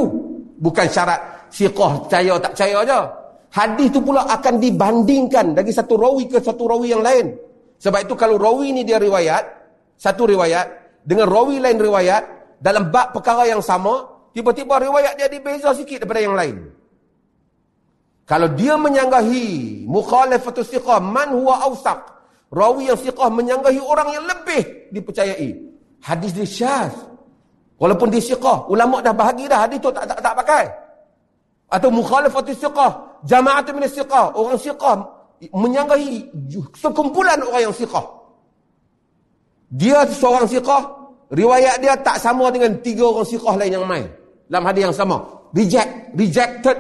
bukan 0.60 0.88
syarat 0.92 1.20
siqah 1.48 1.92
percaya 2.04 2.34
tak 2.40 2.52
percaya 2.56 2.76
aja 2.84 3.00
hadis 3.56 3.88
itu 3.88 4.04
pula 4.04 4.28
akan 4.28 4.60
dibandingkan 4.60 5.56
dari 5.56 5.72
satu 5.72 5.96
rawi 5.96 6.28
ke 6.28 6.44
satu 6.44 6.68
rawi 6.68 6.92
yang 6.92 7.00
lain 7.00 7.32
sebab 7.80 8.04
itu 8.04 8.14
kalau 8.20 8.36
rawi 8.36 8.76
ini 8.76 8.84
dia 8.84 9.00
riwayat 9.00 9.44
satu 9.96 10.28
riwayat 10.28 10.68
dengan 11.08 11.32
rawi 11.32 11.64
lain 11.64 11.80
riwayat 11.80 12.24
dalam 12.60 12.92
bab 12.92 13.16
perkara 13.16 13.48
yang 13.48 13.64
sama 13.64 14.04
tiba-tiba 14.36 14.84
riwayat 14.84 15.16
dia 15.16 15.32
dibeza 15.32 15.72
sikit 15.72 16.04
daripada 16.04 16.20
yang 16.20 16.36
lain 16.36 16.76
kalau 18.26 18.50
dia 18.58 18.74
menyanggahi 18.74 19.86
mukhalafatus 19.86 20.74
siqah 20.74 20.98
man 20.98 21.30
huwa 21.30 21.62
awsaq. 21.62 22.10
Rawi 22.50 22.90
yang 22.90 22.98
siqah 22.98 23.30
menyanggahi 23.30 23.78
orang 23.78 24.10
yang 24.18 24.26
lebih 24.26 24.90
dipercayai. 24.90 25.54
Hadis 26.02 26.34
dia 26.34 26.46
syaz. 26.46 26.94
Walaupun 27.78 28.10
dia 28.10 28.22
siqah, 28.22 28.66
ulama 28.66 29.06
dah 29.06 29.14
bahagi 29.14 29.46
dah 29.46 29.70
hadis 29.70 29.78
tu 29.78 29.94
tak 29.94 30.10
tak, 30.10 30.18
tak 30.26 30.34
pakai. 30.42 30.66
Atau 31.70 31.94
mukhalafatus 31.94 32.58
siqah, 32.58 33.15
jama'at 33.26 33.68
min 33.74 33.86
siqah, 33.90 34.32
orang 34.38 34.58
siqah 34.58 34.98
menyanggahi 35.52 36.32
sekumpulan 36.78 37.42
orang 37.44 37.70
yang 37.70 37.76
siqah. 37.76 38.06
Dia 39.74 40.06
seorang 40.08 40.48
siqah, 40.48 40.82
riwayat 41.34 41.82
dia 41.84 41.98
tak 42.00 42.22
sama 42.22 42.48
dengan 42.54 42.78
tiga 42.80 43.10
orang 43.10 43.28
siqah 43.28 43.54
lain 43.60 43.74
yang 43.82 43.86
main. 43.86 44.06
Dalam 44.46 44.66
hadis 44.70 44.82
yang 44.88 44.96
sama. 44.96 45.18
Reject, 45.56 46.14
rejected 46.14 46.78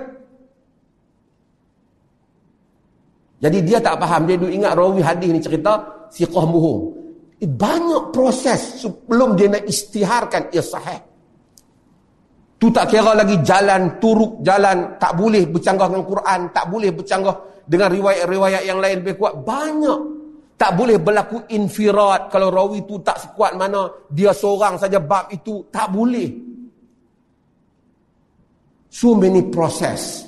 Jadi 3.45 3.61
dia 3.61 3.77
tak 3.77 4.01
faham. 4.01 4.25
Dia 4.25 4.41
duk 4.41 4.49
ingat 4.49 4.73
rawi 4.73 5.05
hadis 5.05 5.29
ni 5.29 5.37
cerita 5.37 5.77
siqah 6.09 6.45
bohong. 6.49 6.97
Eh, 7.43 7.49
banyak 7.49 8.09
proses 8.15 8.81
sebelum 8.81 9.37
dia 9.37 9.51
nak 9.51 9.63
istiharkan 9.69 10.49
ia 10.49 10.65
sahih. 10.65 10.97
Tu 12.55 12.71
tak 12.71 12.88
kira 12.88 13.12
lagi 13.12 13.35
jalan, 13.43 14.00
turuk 14.00 14.39
jalan, 14.39 14.95
tak 14.95 15.12
boleh 15.19 15.43
bercanggah 15.43 15.91
dengan 15.91 16.05
Quran, 16.07 16.39
tak 16.55 16.65
boleh 16.71 16.89
bercanggah 16.95 17.35
dengan 17.67 17.89
riwayat-riwayat 17.91 18.63
yang 18.63 18.79
lain 18.79 19.03
lebih 19.03 19.19
kuat. 19.19 19.43
Banyak. 19.43 20.00
Tak 20.55 20.71
boleh 20.71 20.95
berlaku 20.95 21.43
infirat 21.51 22.31
kalau 22.31 22.47
rawi 22.47 22.88
tu 22.88 23.03
tak 23.03 23.19
sekuat 23.19 23.59
mana 23.59 23.91
dia 24.07 24.31
seorang 24.31 24.79
saja 24.79 25.03
bab 25.03 25.27
itu. 25.27 25.67
Tak 25.67 25.91
boleh. 25.91 26.31
So 28.88 29.19
many 29.19 29.51
process. 29.51 30.24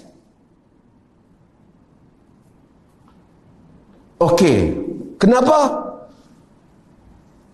Okey. 4.19 4.75
Kenapa? 5.15 5.87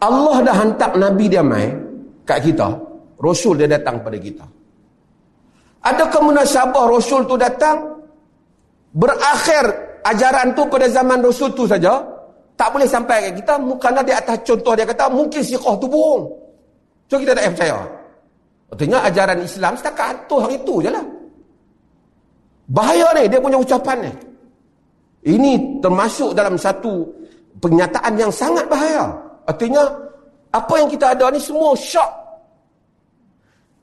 Allah 0.02 0.38
dah 0.42 0.56
hantar 0.58 0.92
Nabi 0.98 1.30
dia 1.30 1.46
mai 1.46 1.70
kat 2.26 2.42
kita. 2.42 2.74
Rasul 3.22 3.62
dia 3.62 3.70
datang 3.70 4.02
pada 4.02 4.18
kita. 4.18 4.63
Adakah 5.84 6.22
munasabah 6.24 6.88
Rasul 6.88 7.28
tu 7.28 7.36
datang 7.36 7.84
berakhir 8.96 9.68
ajaran 10.08 10.56
tu 10.56 10.64
pada 10.72 10.88
zaman 10.88 11.20
Rasul 11.20 11.52
tu 11.52 11.68
saja? 11.68 12.00
Tak 12.56 12.70
boleh 12.72 12.88
sampai 12.88 13.28
ke 13.28 13.44
kita 13.44 13.60
kerana 13.82 14.02
di 14.06 14.14
atas 14.14 14.40
contoh 14.48 14.74
dia 14.78 14.88
kata 14.88 15.12
mungkin 15.12 15.42
siqah 15.44 15.76
tu 15.76 15.90
bohong. 15.90 16.24
So 17.12 17.20
kita 17.20 17.36
tak 17.36 17.52
percaya. 17.52 17.84
Artinya 18.72 18.98
ajaran 19.06 19.40
Islam 19.44 19.74
setakat 19.76 20.16
tu 20.26 20.40
hari 20.40 20.58
tu 20.64 20.80
je 20.80 20.90
lah. 20.90 21.04
Bahaya 22.72 23.12
ni 23.20 23.28
dia 23.28 23.44
punya 23.44 23.60
ucapan 23.60 24.08
ni. 24.08 24.12
Ini 25.24 25.80
termasuk 25.80 26.36
dalam 26.36 26.60
satu 26.60 27.08
pernyataan 27.64 28.20
yang 28.20 28.32
sangat 28.32 28.68
bahaya. 28.68 29.08
Artinya, 29.48 29.84
apa 30.52 30.74
yang 30.80 30.90
kita 30.92 31.16
ada 31.16 31.32
ni 31.32 31.40
semua 31.40 31.72
syok. 31.76 32.12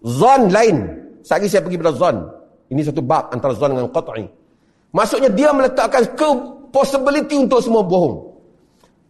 Zon 0.04 0.52
lain. 0.52 0.99
Sekali 1.22 1.46
saya 1.46 1.62
pergi 1.64 1.78
pada 1.80 1.92
zon. 1.94 2.16
Ini 2.70 2.80
satu 2.86 3.02
bab 3.02 3.34
antara 3.34 3.52
zon 3.56 3.74
dengan 3.74 3.90
qat'i. 3.90 4.26
Maksudnya 4.90 5.30
dia 5.30 5.50
meletakkan 5.54 6.02
ke 6.14 6.28
possibility 6.70 7.38
untuk 7.38 7.62
semua 7.62 7.82
bohong. 7.82 8.30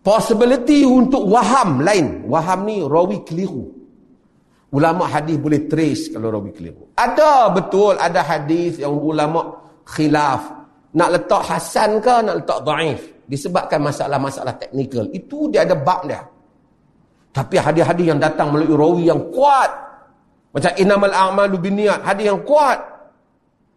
Possibility 0.00 0.84
untuk 0.84 1.28
waham 1.28 1.84
lain. 1.84 2.24
Waham 2.28 2.64
ni 2.64 2.80
rawi 2.80 3.20
keliru. 3.24 3.68
Ulama 4.70 5.10
hadis 5.10 5.36
boleh 5.36 5.66
trace 5.66 6.14
kalau 6.14 6.30
rawi 6.30 6.54
keliru. 6.54 6.88
Ada 6.96 7.52
betul 7.52 7.98
ada 8.00 8.22
hadis 8.22 8.80
yang 8.80 8.94
ulama 8.96 9.60
khilaf 9.84 10.60
nak 10.94 11.08
letak 11.14 11.42
hasan 11.46 12.02
ke 12.02 12.14
nak 12.22 12.34
letak 12.42 12.58
daif 12.66 13.00
disebabkan 13.30 13.78
masalah-masalah 13.78 14.54
teknikal 14.58 15.06
itu 15.14 15.46
dia 15.50 15.62
ada 15.62 15.78
bab 15.78 16.02
dia 16.06 16.22
tapi 17.30 17.62
hadis-hadis 17.62 18.10
yang 18.10 18.18
datang 18.18 18.50
melalui 18.50 18.74
rawi 18.74 19.02
yang 19.06 19.22
kuat 19.30 19.70
macam 20.50 20.72
inamal 20.78 21.14
a'malu 21.14 21.56
binniat 21.58 22.02
hadis 22.02 22.30
yang 22.30 22.42
kuat. 22.42 22.78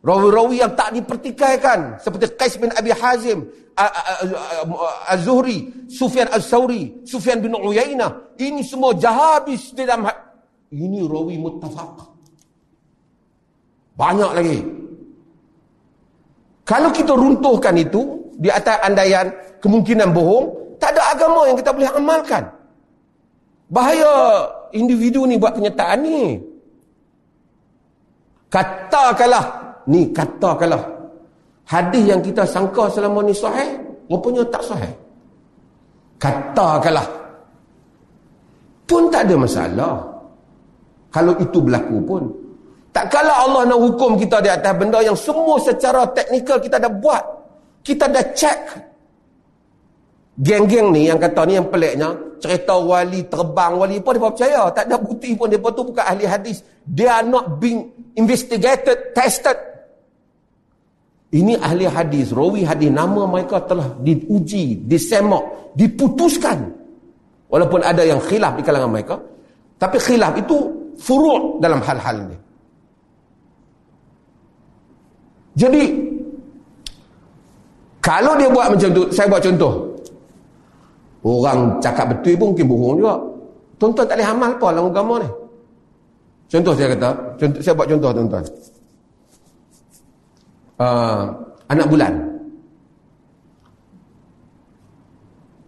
Rawi-rawi 0.03 0.60
yang 0.60 0.75
tak 0.75 0.92
dipertikaikan. 0.92 1.96
Seperti 1.96 2.36
Qais 2.36 2.60
bin 2.60 2.68
Abi 2.75 2.92
Hazim 2.92 3.48
Az-Zuhri 5.08 5.88
Sufyan 5.88 6.27
Az-Sawri 6.27 7.08
Sufyan 7.08 7.39
bin 7.39 7.56
Uyainah. 7.56 8.36
Ini 8.36 8.62
semua 8.68 8.92
jahabis 9.00 9.72
di 9.72 9.88
dalam 9.88 10.03
ini 10.75 11.08
rawi 11.08 11.39
muttafaq. 11.39 12.03
Banyak 13.96 14.32
lagi. 14.36 14.60
Kalau 16.68 16.89
kita 16.92 17.13
runtuhkan 17.15 17.77
itu 17.80 18.27
di 18.36 18.51
atas 18.51 18.82
andaian 18.84 19.32
kemungkinan 19.63 20.12
bohong, 20.12 20.77
tak 20.84 21.00
ada 21.00 21.15
agama 21.15 21.48
yang 21.48 21.56
kita 21.56 21.72
boleh 21.72 21.92
amalkan. 21.96 22.44
Bahaya 23.72 24.12
individu 24.75 25.24
ni 25.24 25.39
buat 25.39 25.56
kenyataan 25.56 26.00
ni. 26.03 26.51
Katakanlah, 28.53 29.45
ni 29.89 30.13
katakanlah. 30.13 30.86
Hadis 31.65 32.05
yang 32.05 32.22
kita 32.22 32.45
sangka 32.45 32.86
selama 32.86 33.25
ni 33.25 33.33
sahih, 33.33 33.81
rupanya 34.05 34.45
tak 34.53 34.62
sahih. 34.62 34.93
Katakanlah. 36.22 37.07
Pun 38.86 39.10
tak 39.10 39.25
ada 39.25 39.36
masalah. 39.41 39.95
Kalau 41.10 41.33
itu 41.41 41.57
berlaku 41.65 41.98
pun. 42.05 42.24
Tak 42.93 43.10
kala 43.10 43.33
Allah 43.50 43.74
nak 43.74 43.79
hukum 43.81 44.22
kita 44.22 44.38
di 44.38 44.53
atas 44.53 44.74
benda 44.77 45.01
yang 45.01 45.17
semua 45.17 45.57
secara 45.57 46.05
teknikal 46.13 46.62
kita 46.62 46.77
dah 46.77 46.93
buat. 46.93 47.25
Kita 47.81 48.05
dah 48.05 48.22
check. 48.38 48.60
Geng-geng 50.38 50.93
ni 50.93 51.10
yang 51.10 51.17
kata 51.17 51.41
ni 51.50 51.57
yang 51.57 51.69
peliknya, 51.74 52.13
cerita 52.38 52.77
wali 52.77 53.25
terbang, 53.25 53.74
wali 53.81 53.98
apa, 53.98 54.13
mereka 54.13 54.29
percaya. 54.29 54.62
Tak 54.69 54.86
ada 54.86 54.98
bukti 55.01 55.33
pun, 55.33 55.50
mereka 55.50 55.74
tu 55.74 55.89
bukan 55.89 56.05
ahli 56.05 56.25
hadis. 56.29 56.62
Are 57.01 57.25
not 57.25 57.57
being 57.57 58.02
investigated, 58.15 59.13
tested. 59.13 59.58
Ini 61.34 61.58
ahli 61.58 61.89
hadis, 61.89 62.29
rawi 62.29 62.62
hadis, 62.62 62.93
nama 62.93 63.25
mereka 63.25 63.65
telah 63.65 63.89
diuji, 64.05 64.86
disemak, 64.86 65.74
diputuskan. 65.74 66.70
Walaupun 67.50 67.82
ada 67.82 68.05
yang 68.05 68.22
khilaf 68.22 68.53
di 68.58 68.63
kalangan 68.65 68.89
mereka. 68.89 69.17
Tapi 69.82 69.98
khilaf 69.98 70.38
itu 70.38 70.58
furu' 70.98 71.58
dalam 71.58 71.82
hal-hal 71.82 72.29
ini. 72.29 72.38
Jadi, 75.53 75.84
kalau 78.01 78.34
dia 78.38 78.50
buat 78.50 78.74
macam 78.74 78.89
tu, 78.93 79.03
saya 79.10 79.29
buat 79.29 79.41
contoh. 79.41 79.74
Orang 81.24 81.79
cakap 81.79 82.13
betul 82.13 82.36
pun 82.36 82.48
mungkin 82.53 82.67
bohong 82.67 82.96
juga. 83.00 83.15
Tuan-tuan 83.79 84.05
tak 84.05 84.17
boleh 84.20 84.27
amal 84.27 84.51
apa 84.53 84.67
dalam 84.70 84.86
agama 84.91 85.13
ni. 85.24 85.29
Contoh 86.53 86.77
saya 86.77 86.93
kata, 86.93 87.10
contoh, 87.41 87.60
saya 87.65 87.74
buat 87.74 87.89
contoh 87.89 88.10
tuan-tuan. 88.13 88.45
Uh, 90.77 91.22
anak 91.65 91.88
bulan. 91.89 92.13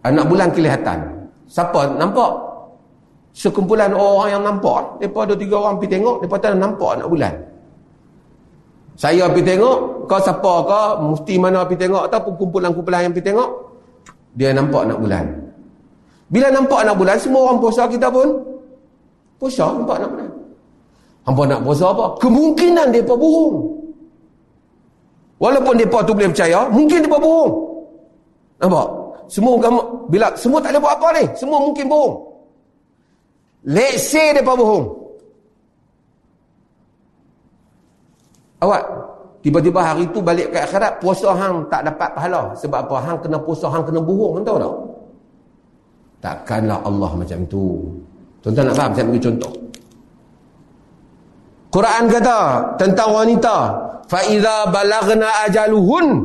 Anak 0.06 0.24
bulan 0.30 0.48
kelihatan. 0.54 0.98
Siapa 1.50 1.98
nampak? 1.98 2.30
Sekumpulan 3.34 3.90
orang 3.98 4.38
yang 4.38 4.42
nampak. 4.46 5.02
Mereka 5.02 5.26
ada 5.26 5.34
tiga 5.34 5.58
orang 5.58 5.74
pergi 5.82 5.98
tengok, 5.98 6.16
mereka 6.22 6.38
tak 6.38 6.54
nampak 6.54 6.90
anak 7.02 7.08
bulan. 7.10 7.34
Saya 8.94 9.26
pergi 9.26 9.58
tengok, 9.58 9.78
kau 10.06 10.20
siapa 10.22 10.52
kau, 10.70 10.86
mufti 11.02 11.34
mana 11.34 11.66
pergi 11.66 11.82
tengok, 11.82 12.02
ataupun 12.06 12.32
kumpulan-kumpulan 12.46 13.10
yang 13.10 13.12
pergi 13.12 13.34
tengok, 13.34 13.50
dia 14.38 14.54
nampak 14.54 14.86
anak 14.86 15.02
bulan. 15.02 15.24
Bila 16.30 16.46
nampak 16.54 16.78
anak 16.86 16.94
bulan, 16.94 17.16
semua 17.18 17.50
orang 17.50 17.58
puasa 17.58 17.90
kita 17.90 18.06
pun 18.06 18.38
puasa 19.42 19.66
nampak 19.74 19.98
anak 19.98 20.10
bulan. 20.14 20.25
Hampa 21.26 21.42
nak 21.42 21.60
puasa 21.66 21.90
apa? 21.90 22.14
Kemungkinan 22.22 22.94
mereka 22.94 23.18
bohong. 23.18 23.54
Walaupun 25.42 25.74
mereka 25.74 25.98
tu 26.06 26.14
boleh 26.14 26.30
percaya, 26.30 26.70
mungkin 26.70 27.02
mereka 27.02 27.18
bohong. 27.18 27.52
Nampak? 28.62 28.86
Semua 29.26 29.58
agama, 29.58 29.82
bila 30.06 30.30
semua 30.38 30.62
tak 30.62 30.70
boleh 30.70 30.82
buat 30.86 30.94
apa 31.02 31.08
ni? 31.18 31.24
Semua 31.34 31.58
mungkin 31.58 31.84
bohong. 31.90 32.14
Let's 33.66 34.06
say 34.06 34.30
mereka 34.30 34.54
bohong. 34.54 34.86
Awak, 38.62 38.82
tiba-tiba 39.42 39.80
hari 39.82 40.06
tu 40.14 40.22
balik 40.22 40.54
ke 40.54 40.62
akhirat, 40.62 41.02
puasa 41.02 41.34
hang 41.34 41.66
tak 41.66 41.82
dapat 41.90 42.08
pahala. 42.14 42.54
Sebab 42.54 42.86
apa? 42.86 42.96
Hang 43.02 43.18
kena 43.18 43.38
puasa, 43.42 43.66
hang 43.66 43.82
kena 43.82 43.98
bohong. 43.98 44.46
Tahu 44.46 44.56
tak? 44.62 44.74
Takkanlah 46.22 46.78
Allah 46.86 47.10
macam 47.18 47.42
tu. 47.50 47.82
Tuan-tuan 48.40 48.70
nak 48.70 48.76
faham? 48.78 48.90
Saya 48.94 49.04
bagi 49.10 49.22
contoh. 49.26 49.65
Quran 51.76 52.08
kata 52.08 52.40
tentang 52.80 53.12
wanita, 53.12 53.56
fa 54.08 54.24
iza 54.32 54.64
balagna 54.72 55.28
ajaluhun 55.44 56.24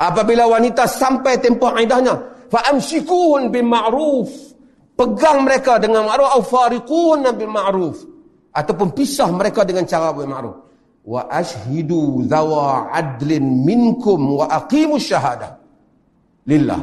apabila 0.00 0.48
wanita 0.48 0.88
sampai 0.88 1.36
tempoh 1.36 1.76
iddahnya, 1.76 2.16
fa 2.48 2.72
amsikuhun 2.72 3.52
bima'ruf. 3.52 4.56
Pegang 4.96 5.44
mereka 5.44 5.76
dengan 5.76 6.08
ma'ruf 6.08 6.26
atau 6.32 6.42
fariquhun 6.42 7.20
bima'ruf 7.36 8.00
ataupun 8.56 8.88
pisah 8.96 9.28
mereka 9.28 9.60
dengan 9.68 9.84
cara 9.84 10.08
bima'ruf. 10.08 10.56
Wa 11.04 11.28
ashidu 11.36 12.24
zawa 12.24 12.88
adlin 12.88 13.68
minkum 13.68 14.40
wa 14.40 14.48
aqimu 14.48 14.96
shahadah 14.96 15.52
lillah. 16.48 16.80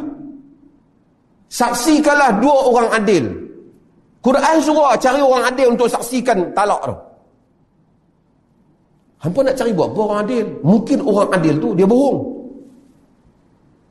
Saksikanlah 1.50 2.38
dua 2.38 2.70
orang 2.70 2.90
adil. 3.02 3.26
Quran 4.22 4.62
suruh 4.62 4.94
cari 5.02 5.26
orang 5.26 5.50
adil 5.50 5.74
untuk 5.74 5.90
saksikan 5.90 6.54
talak 6.54 6.86
tu. 6.86 7.15
Hampa 9.26 9.42
nak 9.42 9.58
cari 9.58 9.74
buat 9.74 9.90
apa 9.90 10.00
orang 10.06 10.20
adil? 10.30 10.46
Mungkin 10.62 10.98
orang 11.02 11.30
adil 11.34 11.56
tu 11.58 11.70
dia 11.74 11.88
bohong. 11.90 12.18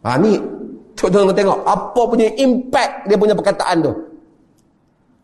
Ha 0.06 0.14
ni 0.22 0.38
tuan-tuan 0.94 1.35
tengok 1.35 1.58
apa 1.66 2.00
punya 2.06 2.30
impact 2.38 3.11
dia 3.11 3.16
punya 3.18 3.35
perkataan 3.35 3.76
tu. 3.82 3.92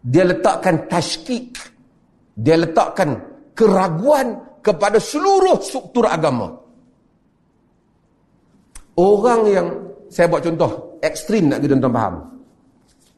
Dia 0.02 0.26
letakkan 0.26 0.90
tashkik. 0.90 1.54
Dia 2.34 2.58
letakkan 2.58 3.22
keraguan 3.54 4.34
kepada 4.66 4.98
seluruh 4.98 5.62
struktur 5.62 6.11
agama. 6.11 6.58
Orang 8.98 9.46
yang 9.46 9.66
saya 10.11 10.26
buat 10.26 10.42
contoh 10.42 10.98
ekstrim 11.06 11.54
nak 11.54 11.62
kita 11.62 11.78
tuan 11.78 11.94
faham. 11.94 12.14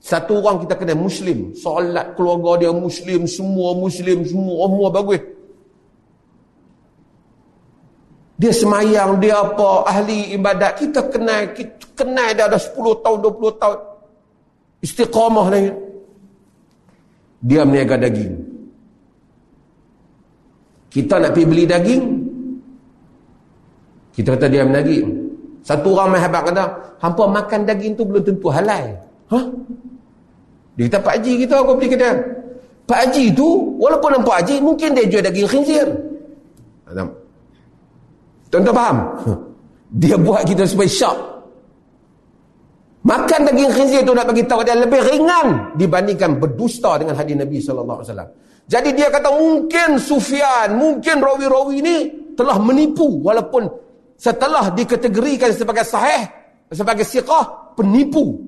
Satu 0.03 0.45
orang 0.45 0.67
kita 0.67 0.75
kena 0.77 0.93
muslim, 0.99 1.57
solat 1.57 2.13
keluarga 2.19 2.67
dia 2.67 2.73
muslim, 2.75 3.25
semua 3.25 3.73
muslim, 3.73 4.29
semua 4.29 4.69
semua 4.69 4.89
bagus. 4.93 5.32
Dia 8.43 8.51
semayang, 8.51 9.23
dia 9.23 9.39
apa, 9.39 9.87
ahli 9.87 10.35
ibadat, 10.35 10.75
kita 10.83 10.99
kenal, 11.15 11.47
kita 11.55 11.87
kenal 11.95 12.35
dia 12.35 12.51
ada 12.51 12.59
10 12.59 12.75
tahun, 12.75 13.19
20 13.23 13.63
tahun. 13.63 13.79
Istiqamah 14.83 15.47
lagi. 15.47 15.71
Dia 17.47 17.63
meniaga 17.63 18.03
daging. 18.03 18.35
Kita 20.91 21.23
nak 21.23 21.39
pergi 21.39 21.47
beli 21.47 21.65
daging, 21.71 22.05
kita 24.11 24.35
kata 24.35 24.51
dia 24.51 24.67
menagih. 24.67 25.07
Satu 25.63 25.95
orang 25.95 26.19
main 26.19 26.27
hebat 26.27 26.43
kata, 26.43 26.65
hampa 26.99 27.25
makan 27.31 27.61
daging 27.63 27.95
tu 27.95 28.03
belum 28.03 28.27
tentu 28.27 28.51
halal. 28.51 28.91
Ha? 29.31 29.39
Dia 30.75 30.91
kata, 30.91 30.99
Pak 30.99 31.15
Haji 31.15 31.33
kita 31.47 31.63
aku 31.63 31.79
beli 31.79 31.95
kedai. 31.95 32.19
Pak 32.91 32.99
Haji 33.07 33.25
tu, 33.39 33.79
walaupun 33.79 34.19
nampak 34.19 34.43
Haji, 34.43 34.59
mungkin 34.59 34.99
dia 34.99 35.07
jual 35.07 35.23
daging 35.23 35.47
khinzir. 35.47 35.87
Tuan-tuan 38.53 38.77
faham? 38.77 38.99
Dia 39.97 40.21
buat 40.21 40.45
kita 40.45 40.69
supaya 40.69 40.89
syak. 40.89 41.17
Makan 43.03 43.41
daging 43.51 43.73
khinzir 43.73 44.01
tu 44.07 44.13
nak 44.15 44.31
bagi 44.31 44.47
tahu 44.47 44.63
dia 44.63 44.79
lebih 44.79 45.01
ringan 45.03 45.75
dibandingkan 45.75 46.39
berdusta 46.39 47.01
dengan 47.01 47.19
hadis 47.19 47.35
Nabi 47.35 47.59
sallallahu 47.59 47.99
alaihi 47.99 48.09
wasallam. 48.13 48.31
Jadi 48.71 48.91
dia 48.95 49.09
kata 49.11 49.29
mungkin 49.33 49.99
Sufyan, 49.99 50.79
mungkin 50.79 51.19
rawi-rawi 51.19 51.83
ini 51.83 51.97
telah 52.39 52.63
menipu 52.63 53.19
walaupun 53.25 53.67
setelah 54.15 54.71
dikategorikan 54.71 55.51
sebagai 55.51 55.83
sahih 55.83 56.31
sebagai 56.71 57.03
siqah 57.03 57.75
penipu 57.75 58.39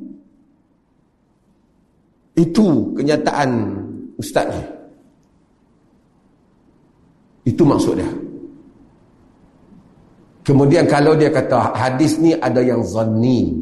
itu 2.38 2.94
kenyataan 2.94 3.74
ustaz 4.16 4.48
ni 4.48 4.62
itu 7.50 7.62
maksud 7.66 7.98
dia 7.98 8.08
kemudian 10.44 10.84
kalau 10.84 11.16
dia 11.16 11.32
kata 11.32 11.72
hadis 11.74 12.20
ni 12.20 12.36
ada 12.36 12.60
yang 12.60 12.84
zanni. 12.84 13.56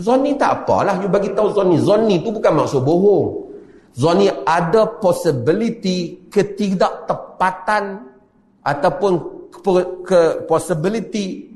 Zanni 0.00 0.32
tak 0.40 0.64
apalah 0.64 0.96
you 1.02 1.10
bagi 1.10 1.34
tahu 1.36 1.52
zanni. 1.52 1.76
Zanni 1.82 2.22
tu 2.22 2.32
bukan 2.32 2.64
maksud 2.64 2.80
bohong. 2.80 3.52
Zanni 3.92 4.32
ada 4.48 4.88
possibility 4.88 6.24
ketidaktepatan 6.32 8.00
ataupun 8.64 9.12
ke, 10.06 10.48
possibility 10.48 11.52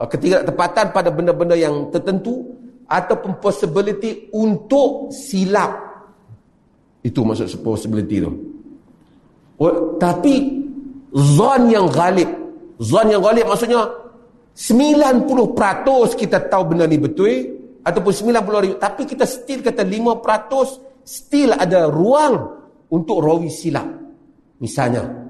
uh, 0.00 0.08
ketidaktepatan 0.08 0.90
pada 0.90 1.14
benda-benda 1.14 1.54
yang 1.54 1.86
tertentu 1.94 2.42
ataupun 2.88 3.38
possibility 3.38 4.32
untuk 4.34 5.12
silap. 5.14 5.86
Itu 7.04 7.22
maksud 7.22 7.62
possibility 7.62 8.24
tu. 8.24 8.32
Oh, 9.58 9.94
tapi 10.02 10.50
zon 11.14 11.70
yang 11.70 11.86
galib 11.90 12.47
zon 12.78 13.06
yang 13.10 13.22
galib 13.22 13.46
maksudnya 13.46 13.86
90% 14.54 15.28
kita 16.18 16.38
tahu 16.50 16.62
benda 16.74 16.86
ni 16.86 16.98
betul 16.98 17.30
ataupun 17.82 18.12
90% 18.34 18.82
tapi 18.82 19.02
kita 19.06 19.26
still 19.26 19.62
kata 19.62 19.86
5% 19.86 21.06
still 21.06 21.54
ada 21.54 21.86
ruang 21.86 22.34
untuk 22.90 23.22
rawi 23.22 23.50
silap 23.50 23.86
misalnya 24.58 25.28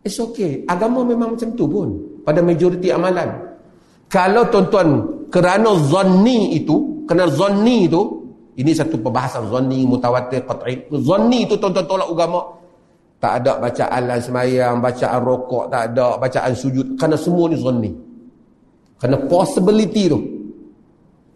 It's 0.00 0.16
okay. 0.16 0.64
Agama 0.64 1.04
memang 1.04 1.36
macam 1.36 1.52
tu 1.52 1.68
pun. 1.68 1.88
Pada 2.24 2.40
majoriti 2.40 2.88
amalan. 2.88 3.28
Kalau 4.08 4.48
tuan-tuan 4.48 4.88
kerana 5.28 5.76
zonni 5.86 6.56
itu, 6.56 7.04
kerana 7.04 7.28
zonni 7.30 7.86
itu, 7.86 8.00
ini 8.56 8.72
satu 8.74 8.98
perbahasan 8.98 9.52
zonni, 9.52 9.84
mutawatir, 9.84 10.42
qat'i. 10.48 10.88
Zonni 11.04 11.44
itu 11.46 11.54
tuan-tuan 11.60 11.86
tolak 11.86 12.08
agama. 12.08 12.40
Tak 13.20 13.44
ada 13.44 13.60
bacaan 13.60 14.02
lan 14.08 14.16
semayang, 14.16 14.80
bacaan 14.80 15.20
rokok, 15.20 15.68
tak 15.68 15.92
ada 15.92 16.16
bacaan 16.16 16.56
sujud. 16.56 16.96
Kerana 16.96 17.20
semua 17.20 17.52
ni 17.52 17.56
zonni. 17.60 17.92
Kerana 18.96 19.20
possibility 19.28 20.08
tu. 20.08 20.20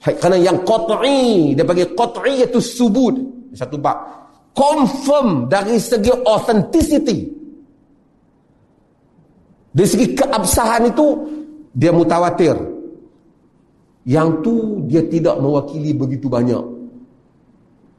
Kerana 0.01 0.41
yang 0.41 0.65
qat'i, 0.65 1.53
dia 1.53 1.65
panggil 1.65 1.93
qat'i 1.93 2.41
iaitu 2.41 2.61
subud. 2.61 3.21
Satu 3.53 3.77
bab. 3.77 4.01
Confirm 4.57 5.45
dari 5.53 5.77
segi 5.77 6.09
authenticity. 6.09 7.29
Dari 9.75 9.89
segi 9.89 10.17
keabsahan 10.17 10.89
itu 10.89 11.07
dia 11.77 11.93
mutawatir. 11.93 12.57
Yang 14.09 14.29
tu 14.41 14.55
dia 14.89 15.05
tidak 15.09 15.37
mewakili 15.37 15.93
begitu 15.93 16.33
banyak. 16.33 16.65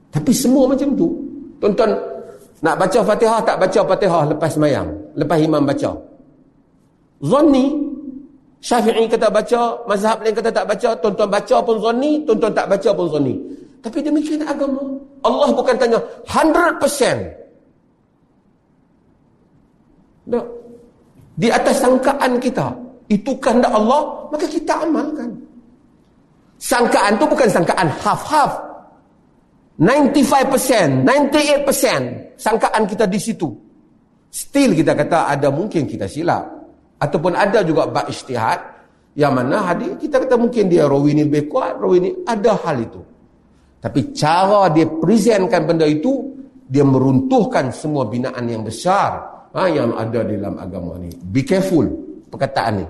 Tapi 0.09 0.31
semua 0.33 0.69
macam 0.73 0.93
tu. 0.93 1.07
Tuan-tuan 1.59 2.14
nak 2.63 2.75
baca 2.79 2.99
Fatihah 3.03 3.39
tak 3.43 3.57
baca 3.59 3.79
Fatihah 3.83 4.23
lepas 4.31 4.49
semayang, 4.55 4.87
lepas 5.17 5.37
imam 5.39 5.63
baca. 5.63 5.91
Zanni 7.19 7.85
Syafi'i 8.65 9.05
kata 9.05 9.29
baca, 9.29 9.77
mazhab 9.85 10.25
lain 10.25 10.33
kata 10.33 10.49
tak 10.49 10.65
baca, 10.65 10.89
tuan-tuan 10.97 11.29
baca 11.29 11.61
pun 11.61 11.77
zanni, 11.85 12.25
tuan-tuan 12.25 12.49
tak 12.49 12.65
baca 12.65 12.89
pun 12.97 13.05
zanni. 13.13 13.37
Tapi 13.85 14.01
demikian 14.01 14.41
agama. 14.41 14.81
Allah 15.21 15.53
bukan 15.53 15.77
tanya 15.77 16.01
100%. 16.25 16.81
Tak. 20.33 20.45
Di 21.37 21.53
atas 21.53 21.77
sangkaan 21.77 22.41
kita. 22.41 22.73
Itu 23.05 23.37
kehendak 23.37 23.69
Allah, 23.69 24.25
maka 24.33 24.49
kita 24.49 24.81
amalkan. 24.81 25.29
Sangkaan 26.57 27.21
tu 27.21 27.29
bukan 27.29 27.45
sangkaan 27.45 27.85
half-half. 28.01 28.57
95%, 29.77 31.05
98% 31.05 32.24
sangkaan 32.35 32.83
kita 32.87 33.07
di 33.07 33.19
situ. 33.19 33.49
Still 34.31 34.75
kita 34.75 34.95
kata 34.95 35.31
ada 35.31 35.47
mungkin 35.51 35.87
kita 35.87 36.05
silap. 36.07 36.43
Ataupun 36.99 37.35
ada 37.35 37.63
juga 37.63 37.87
bak 37.87 38.07
istihad 38.07 38.59
yang 39.15 39.31
mana 39.31 39.71
hadis 39.71 39.95
kita 39.99 40.27
kata 40.27 40.35
mungkin 40.35 40.67
dia 40.67 40.87
rawi 40.87 41.15
ni 41.15 41.23
lebih 41.27 41.47
kuat, 41.47 41.79
rawi 41.79 41.97
ni 42.03 42.11
ada 42.27 42.55
hal 42.67 42.83
itu. 42.83 43.01
Tapi 43.79 44.11
cara 44.11 44.67
dia 44.73 44.83
presentkan 44.87 45.63
benda 45.63 45.87
itu, 45.87 46.35
dia 46.67 46.83
meruntuhkan 46.83 47.69
semua 47.69 48.03
binaan 48.09 48.43
yang 48.49 48.65
besar 48.65 49.23
ha, 49.55 49.69
yang 49.71 49.95
ada 49.95 50.25
dalam 50.25 50.59
agama 50.59 50.99
ni. 50.99 51.13
Be 51.31 51.47
careful 51.47 51.87
perkataan 52.27 52.83
ni. 52.83 52.85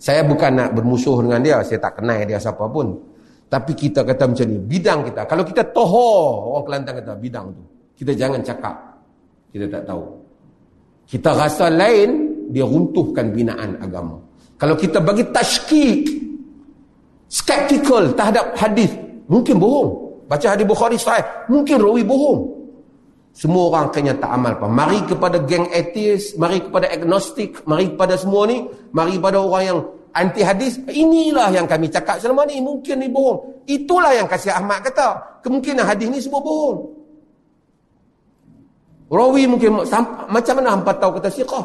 Saya 0.00 0.24
bukan 0.24 0.56
nak 0.56 0.72
bermusuh 0.72 1.20
dengan 1.20 1.40
dia, 1.44 1.56
saya 1.60 1.80
tak 1.80 2.00
kenal 2.00 2.24
dia 2.24 2.40
siapa 2.40 2.64
pun. 2.68 2.96
Tapi 3.50 3.72
kita 3.76 4.00
kata 4.06 4.30
macam 4.30 4.46
ni, 4.46 4.58
bidang 4.62 5.00
kita. 5.10 5.26
Kalau 5.26 5.44
kita 5.44 5.62
toho, 5.74 6.08
orang 6.54 6.64
Kelantan 6.64 6.92
kata 7.02 7.12
bidang 7.18 7.46
tu. 7.52 7.62
Kita 7.98 8.12
jangan 8.16 8.40
cakap. 8.40 8.74
Kita 9.50 9.66
tak 9.66 9.82
tahu. 9.90 10.04
Kita 11.10 11.34
rasa 11.34 11.66
lain, 11.66 12.10
dia 12.54 12.62
runtuhkan 12.62 13.34
binaan 13.34 13.78
agama. 13.82 14.18
Kalau 14.54 14.78
kita 14.78 15.02
bagi 15.02 15.26
tashkik, 15.34 16.06
skeptical 17.26 18.14
terhadap 18.14 18.54
hadis, 18.54 18.94
mungkin 19.26 19.58
bohong. 19.58 20.10
Baca 20.30 20.46
hadis 20.54 20.62
Bukhari 20.62 20.94
sahih. 20.94 21.26
Mungkin 21.50 21.82
rawi 21.82 22.06
bohong. 22.06 22.60
Semua 23.34 23.66
orang 23.74 23.90
kena 23.90 24.14
tak 24.14 24.30
amal. 24.30 24.54
Mari 24.70 25.02
kepada 25.10 25.42
geng 25.42 25.66
atheist. 25.74 26.38
Mari 26.38 26.62
kepada 26.62 26.86
agnostik. 26.86 27.58
Mari 27.66 27.98
kepada 27.98 28.14
semua 28.14 28.46
ni. 28.46 28.62
Mari 28.94 29.18
kepada 29.18 29.42
orang 29.42 29.62
yang 29.66 29.78
anti 30.14 30.46
hadis. 30.46 30.78
Inilah 30.86 31.50
yang 31.50 31.66
kami 31.66 31.90
cakap 31.90 32.22
selama 32.22 32.46
ni. 32.46 32.62
Mungkin 32.62 33.02
ni 33.02 33.10
bohong. 33.10 33.66
Itulah 33.66 34.14
yang 34.14 34.30
kasih 34.30 34.54
Ahmad 34.54 34.86
kata. 34.86 35.42
Kemungkinan 35.42 35.82
hadis 35.82 36.06
ni 36.06 36.22
semua 36.22 36.38
bohong. 36.38 36.99
Rawi 39.10 39.42
mungkin 39.50 39.82
macam 40.30 40.54
mana 40.54 40.68
hampa 40.78 40.94
tahu 40.94 41.18
kata 41.18 41.30
siqah? 41.34 41.64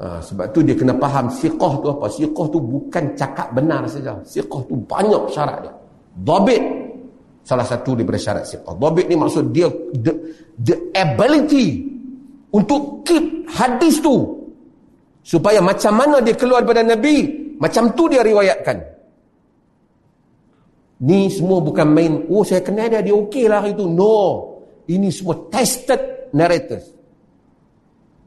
Ha, 0.00 0.18
sebab 0.24 0.48
tu 0.50 0.64
dia 0.64 0.72
kena 0.74 0.96
faham 0.96 1.28
siqah 1.28 1.72
tu 1.84 1.86
apa? 1.92 2.08
Siqah 2.08 2.46
tu 2.48 2.58
bukan 2.58 3.12
cakap 3.12 3.52
benar 3.52 3.84
saja. 3.84 4.16
Siqah 4.24 4.60
tu 4.64 4.74
banyak 4.80 5.22
syarat 5.28 5.58
dia. 5.60 5.72
Dhabit 6.24 6.62
salah 7.44 7.68
satu 7.68 7.92
daripada 7.92 8.16
syarat 8.16 8.44
siqah. 8.48 8.74
Dhabit 8.80 9.06
ni 9.12 9.16
maksud 9.20 9.52
dia 9.52 9.68
the, 10.00 10.12
the 10.64 10.74
ability 10.96 11.84
untuk 12.48 13.04
keep 13.04 13.44
hadis 13.52 14.00
tu 14.00 14.40
supaya 15.20 15.60
macam 15.60 16.00
mana 16.00 16.24
dia 16.24 16.32
keluar 16.32 16.64
daripada 16.64 16.96
Nabi, 16.96 17.16
macam 17.60 17.92
tu 17.92 18.08
dia 18.08 18.24
riwayatkan. 18.24 18.78
Ni 21.04 21.28
semua 21.28 21.60
bukan 21.60 21.88
main, 21.90 22.12
oh 22.32 22.40
saya 22.40 22.64
kenal 22.64 22.88
dia, 22.88 23.04
dia 23.04 23.12
okey 23.12 23.50
lah 23.50 23.60
itu. 23.68 23.84
No. 23.84 24.53
Ini 24.84 25.08
semua 25.08 25.48
tested 25.48 26.32
narrators. 26.36 26.86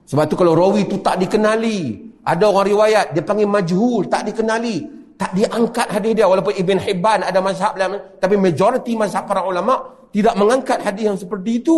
Sebab 0.07 0.23
tu 0.25 0.35
kalau 0.39 0.55
rawi 0.55 0.87
tu 0.87 1.03
tak 1.03 1.19
dikenali, 1.19 2.09
ada 2.23 2.47
orang 2.47 2.65
riwayat, 2.65 3.05
dia 3.11 3.21
panggil 3.21 3.45
majhul, 3.45 4.07
tak 4.07 4.25
dikenali 4.25 4.97
tak 5.17 5.33
diangkat 5.33 5.87
hadis 5.89 6.13
dia 6.13 6.29
walaupun 6.29 6.53
Ibn 6.53 6.77
Hibban 6.77 7.25
ada 7.25 7.41
mazhab 7.41 7.73
lain 7.73 7.97
tapi 8.21 8.37
majoriti 8.37 8.93
mazhab 8.93 9.25
para 9.25 9.41
ulama 9.41 9.81
tidak 10.13 10.37
mengangkat 10.37 10.77
hadis 10.85 11.09
yang 11.09 11.17
seperti 11.17 11.57
itu 11.57 11.77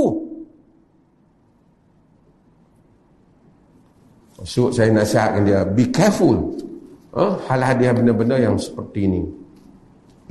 so 4.43 4.67
saya 4.75 4.91
nasihatkan 4.91 5.47
dia 5.47 5.63
be 5.63 5.87
careful 5.87 6.35
huh? 7.15 7.39
hal 7.47 7.63
hadis 7.63 7.95
benda-benda 7.95 8.35
yang 8.35 8.59
seperti 8.59 9.07
ini 9.07 9.23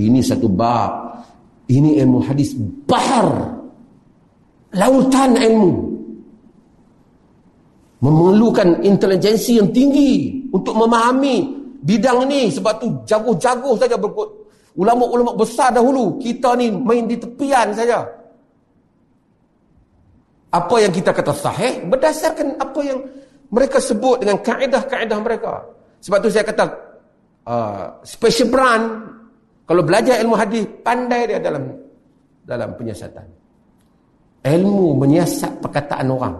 ini 0.04 0.20
satu 0.20 0.46
bab 0.52 1.24
ini 1.72 1.96
ilmu 2.04 2.20
hadis 2.28 2.52
bahar 2.84 3.56
lautan 4.74 5.36
ilmu. 5.38 5.72
Memerlukan 7.98 8.86
intelijensi 8.86 9.58
yang 9.58 9.74
tinggi 9.74 10.46
untuk 10.54 10.78
memahami 10.78 11.42
bidang 11.82 12.30
ni. 12.30 12.46
Sebab 12.46 12.72
tu 12.78 12.86
jago-jago 13.02 13.74
saja 13.74 13.98
berkut 13.98 14.38
ulama-ulama 14.78 15.34
besar 15.34 15.74
dahulu 15.74 16.14
kita 16.22 16.54
ni 16.54 16.70
main 16.70 17.10
di 17.10 17.18
tepian 17.18 17.74
saja. 17.74 18.06
Apa 20.48 20.74
yang 20.80 20.94
kita 20.94 21.10
kata 21.12 21.34
sahih 21.34 21.84
berdasarkan 21.90 22.56
apa 22.56 22.80
yang 22.80 23.02
mereka 23.50 23.82
sebut 23.82 24.22
dengan 24.22 24.38
kaedah-kaedah 24.40 25.18
mereka. 25.20 25.66
Sebab 25.98 26.18
tu 26.22 26.30
saya 26.30 26.46
kata 26.46 26.64
uh, 27.44 27.84
special 28.06 28.48
brand 28.48 28.84
kalau 29.66 29.82
belajar 29.82 30.22
ilmu 30.22 30.38
hadis 30.38 30.64
pandai 30.80 31.26
dia 31.26 31.42
dalam 31.42 31.68
dalam 32.46 32.72
penyiasatan 32.78 33.37
ilmu 34.48 34.96
menyiasat 34.96 35.60
perkataan 35.60 36.08
orang. 36.08 36.36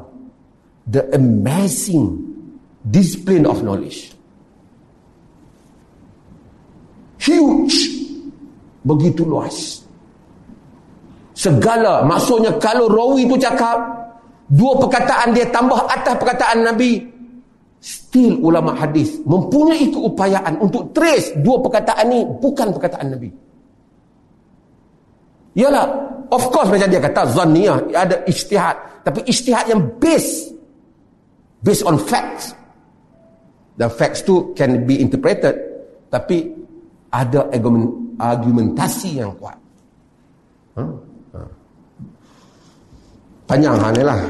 The 0.88 1.04
amazing 1.12 2.16
discipline 2.80 3.44
of 3.44 3.60
knowledge. 3.60 4.16
Huge. 7.20 7.76
Begitu 8.86 9.28
luas. 9.28 9.84
Segala 11.36 12.02
maksudnya 12.02 12.56
kalau 12.56 12.88
rawi 12.88 13.28
itu 13.28 13.36
cakap 13.38 13.78
dua 14.48 14.74
perkataan 14.80 15.36
dia 15.36 15.46
tambah 15.52 15.76
atas 15.86 16.16
perkataan 16.18 16.66
Nabi 16.66 17.04
still 17.78 18.42
ulama 18.42 18.74
hadis 18.74 19.22
mempunyai 19.22 19.86
keupayaan 19.92 20.58
untuk 20.58 20.90
trace 20.90 21.38
dua 21.38 21.62
perkataan 21.62 22.06
ni 22.10 22.26
bukan 22.26 22.74
perkataan 22.74 23.14
Nabi. 23.14 23.30
Yalah 25.54 25.86
of 26.32 26.42
course 26.52 26.68
macam 26.68 26.88
dia 26.88 27.00
kata 27.00 27.22
zanniyah 27.32 27.78
ada 27.92 28.16
ijtihad 28.28 28.76
tapi 29.04 29.24
ijtihad 29.28 29.66
yang 29.72 29.82
based 30.00 30.52
based 31.64 31.84
on 31.84 31.96
facts 31.96 32.54
the 33.78 33.86
facts 33.86 34.26
tu 34.26 34.52
can 34.58 34.84
be 34.84 34.98
interpreted 34.98 35.54
tapi 36.08 36.50
ada 37.08 37.48
argumentasi 38.20 39.22
yang 39.22 39.32
kuat. 39.40 39.56
Ha? 40.76 40.84
Ha. 41.32 41.40
Panjang 43.48 43.76
hal 43.80 43.92
ni 43.96 44.02
lah. 44.04 44.20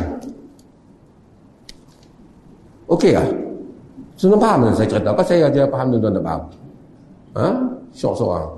Okey 2.88 3.12
lah. 3.12 3.26
Senang 4.18 4.40
faham 4.42 4.70
saya 4.74 4.88
cerita? 4.90 5.10
Apa 5.14 5.22
saya 5.22 5.46
aja 5.46 5.62
faham 5.70 5.94
tuan-tuan 5.94 6.14
tak 6.18 6.24
faham? 6.24 6.42
Ha? 7.38 7.46
Syok 7.94 8.14
seorang. 8.14 8.52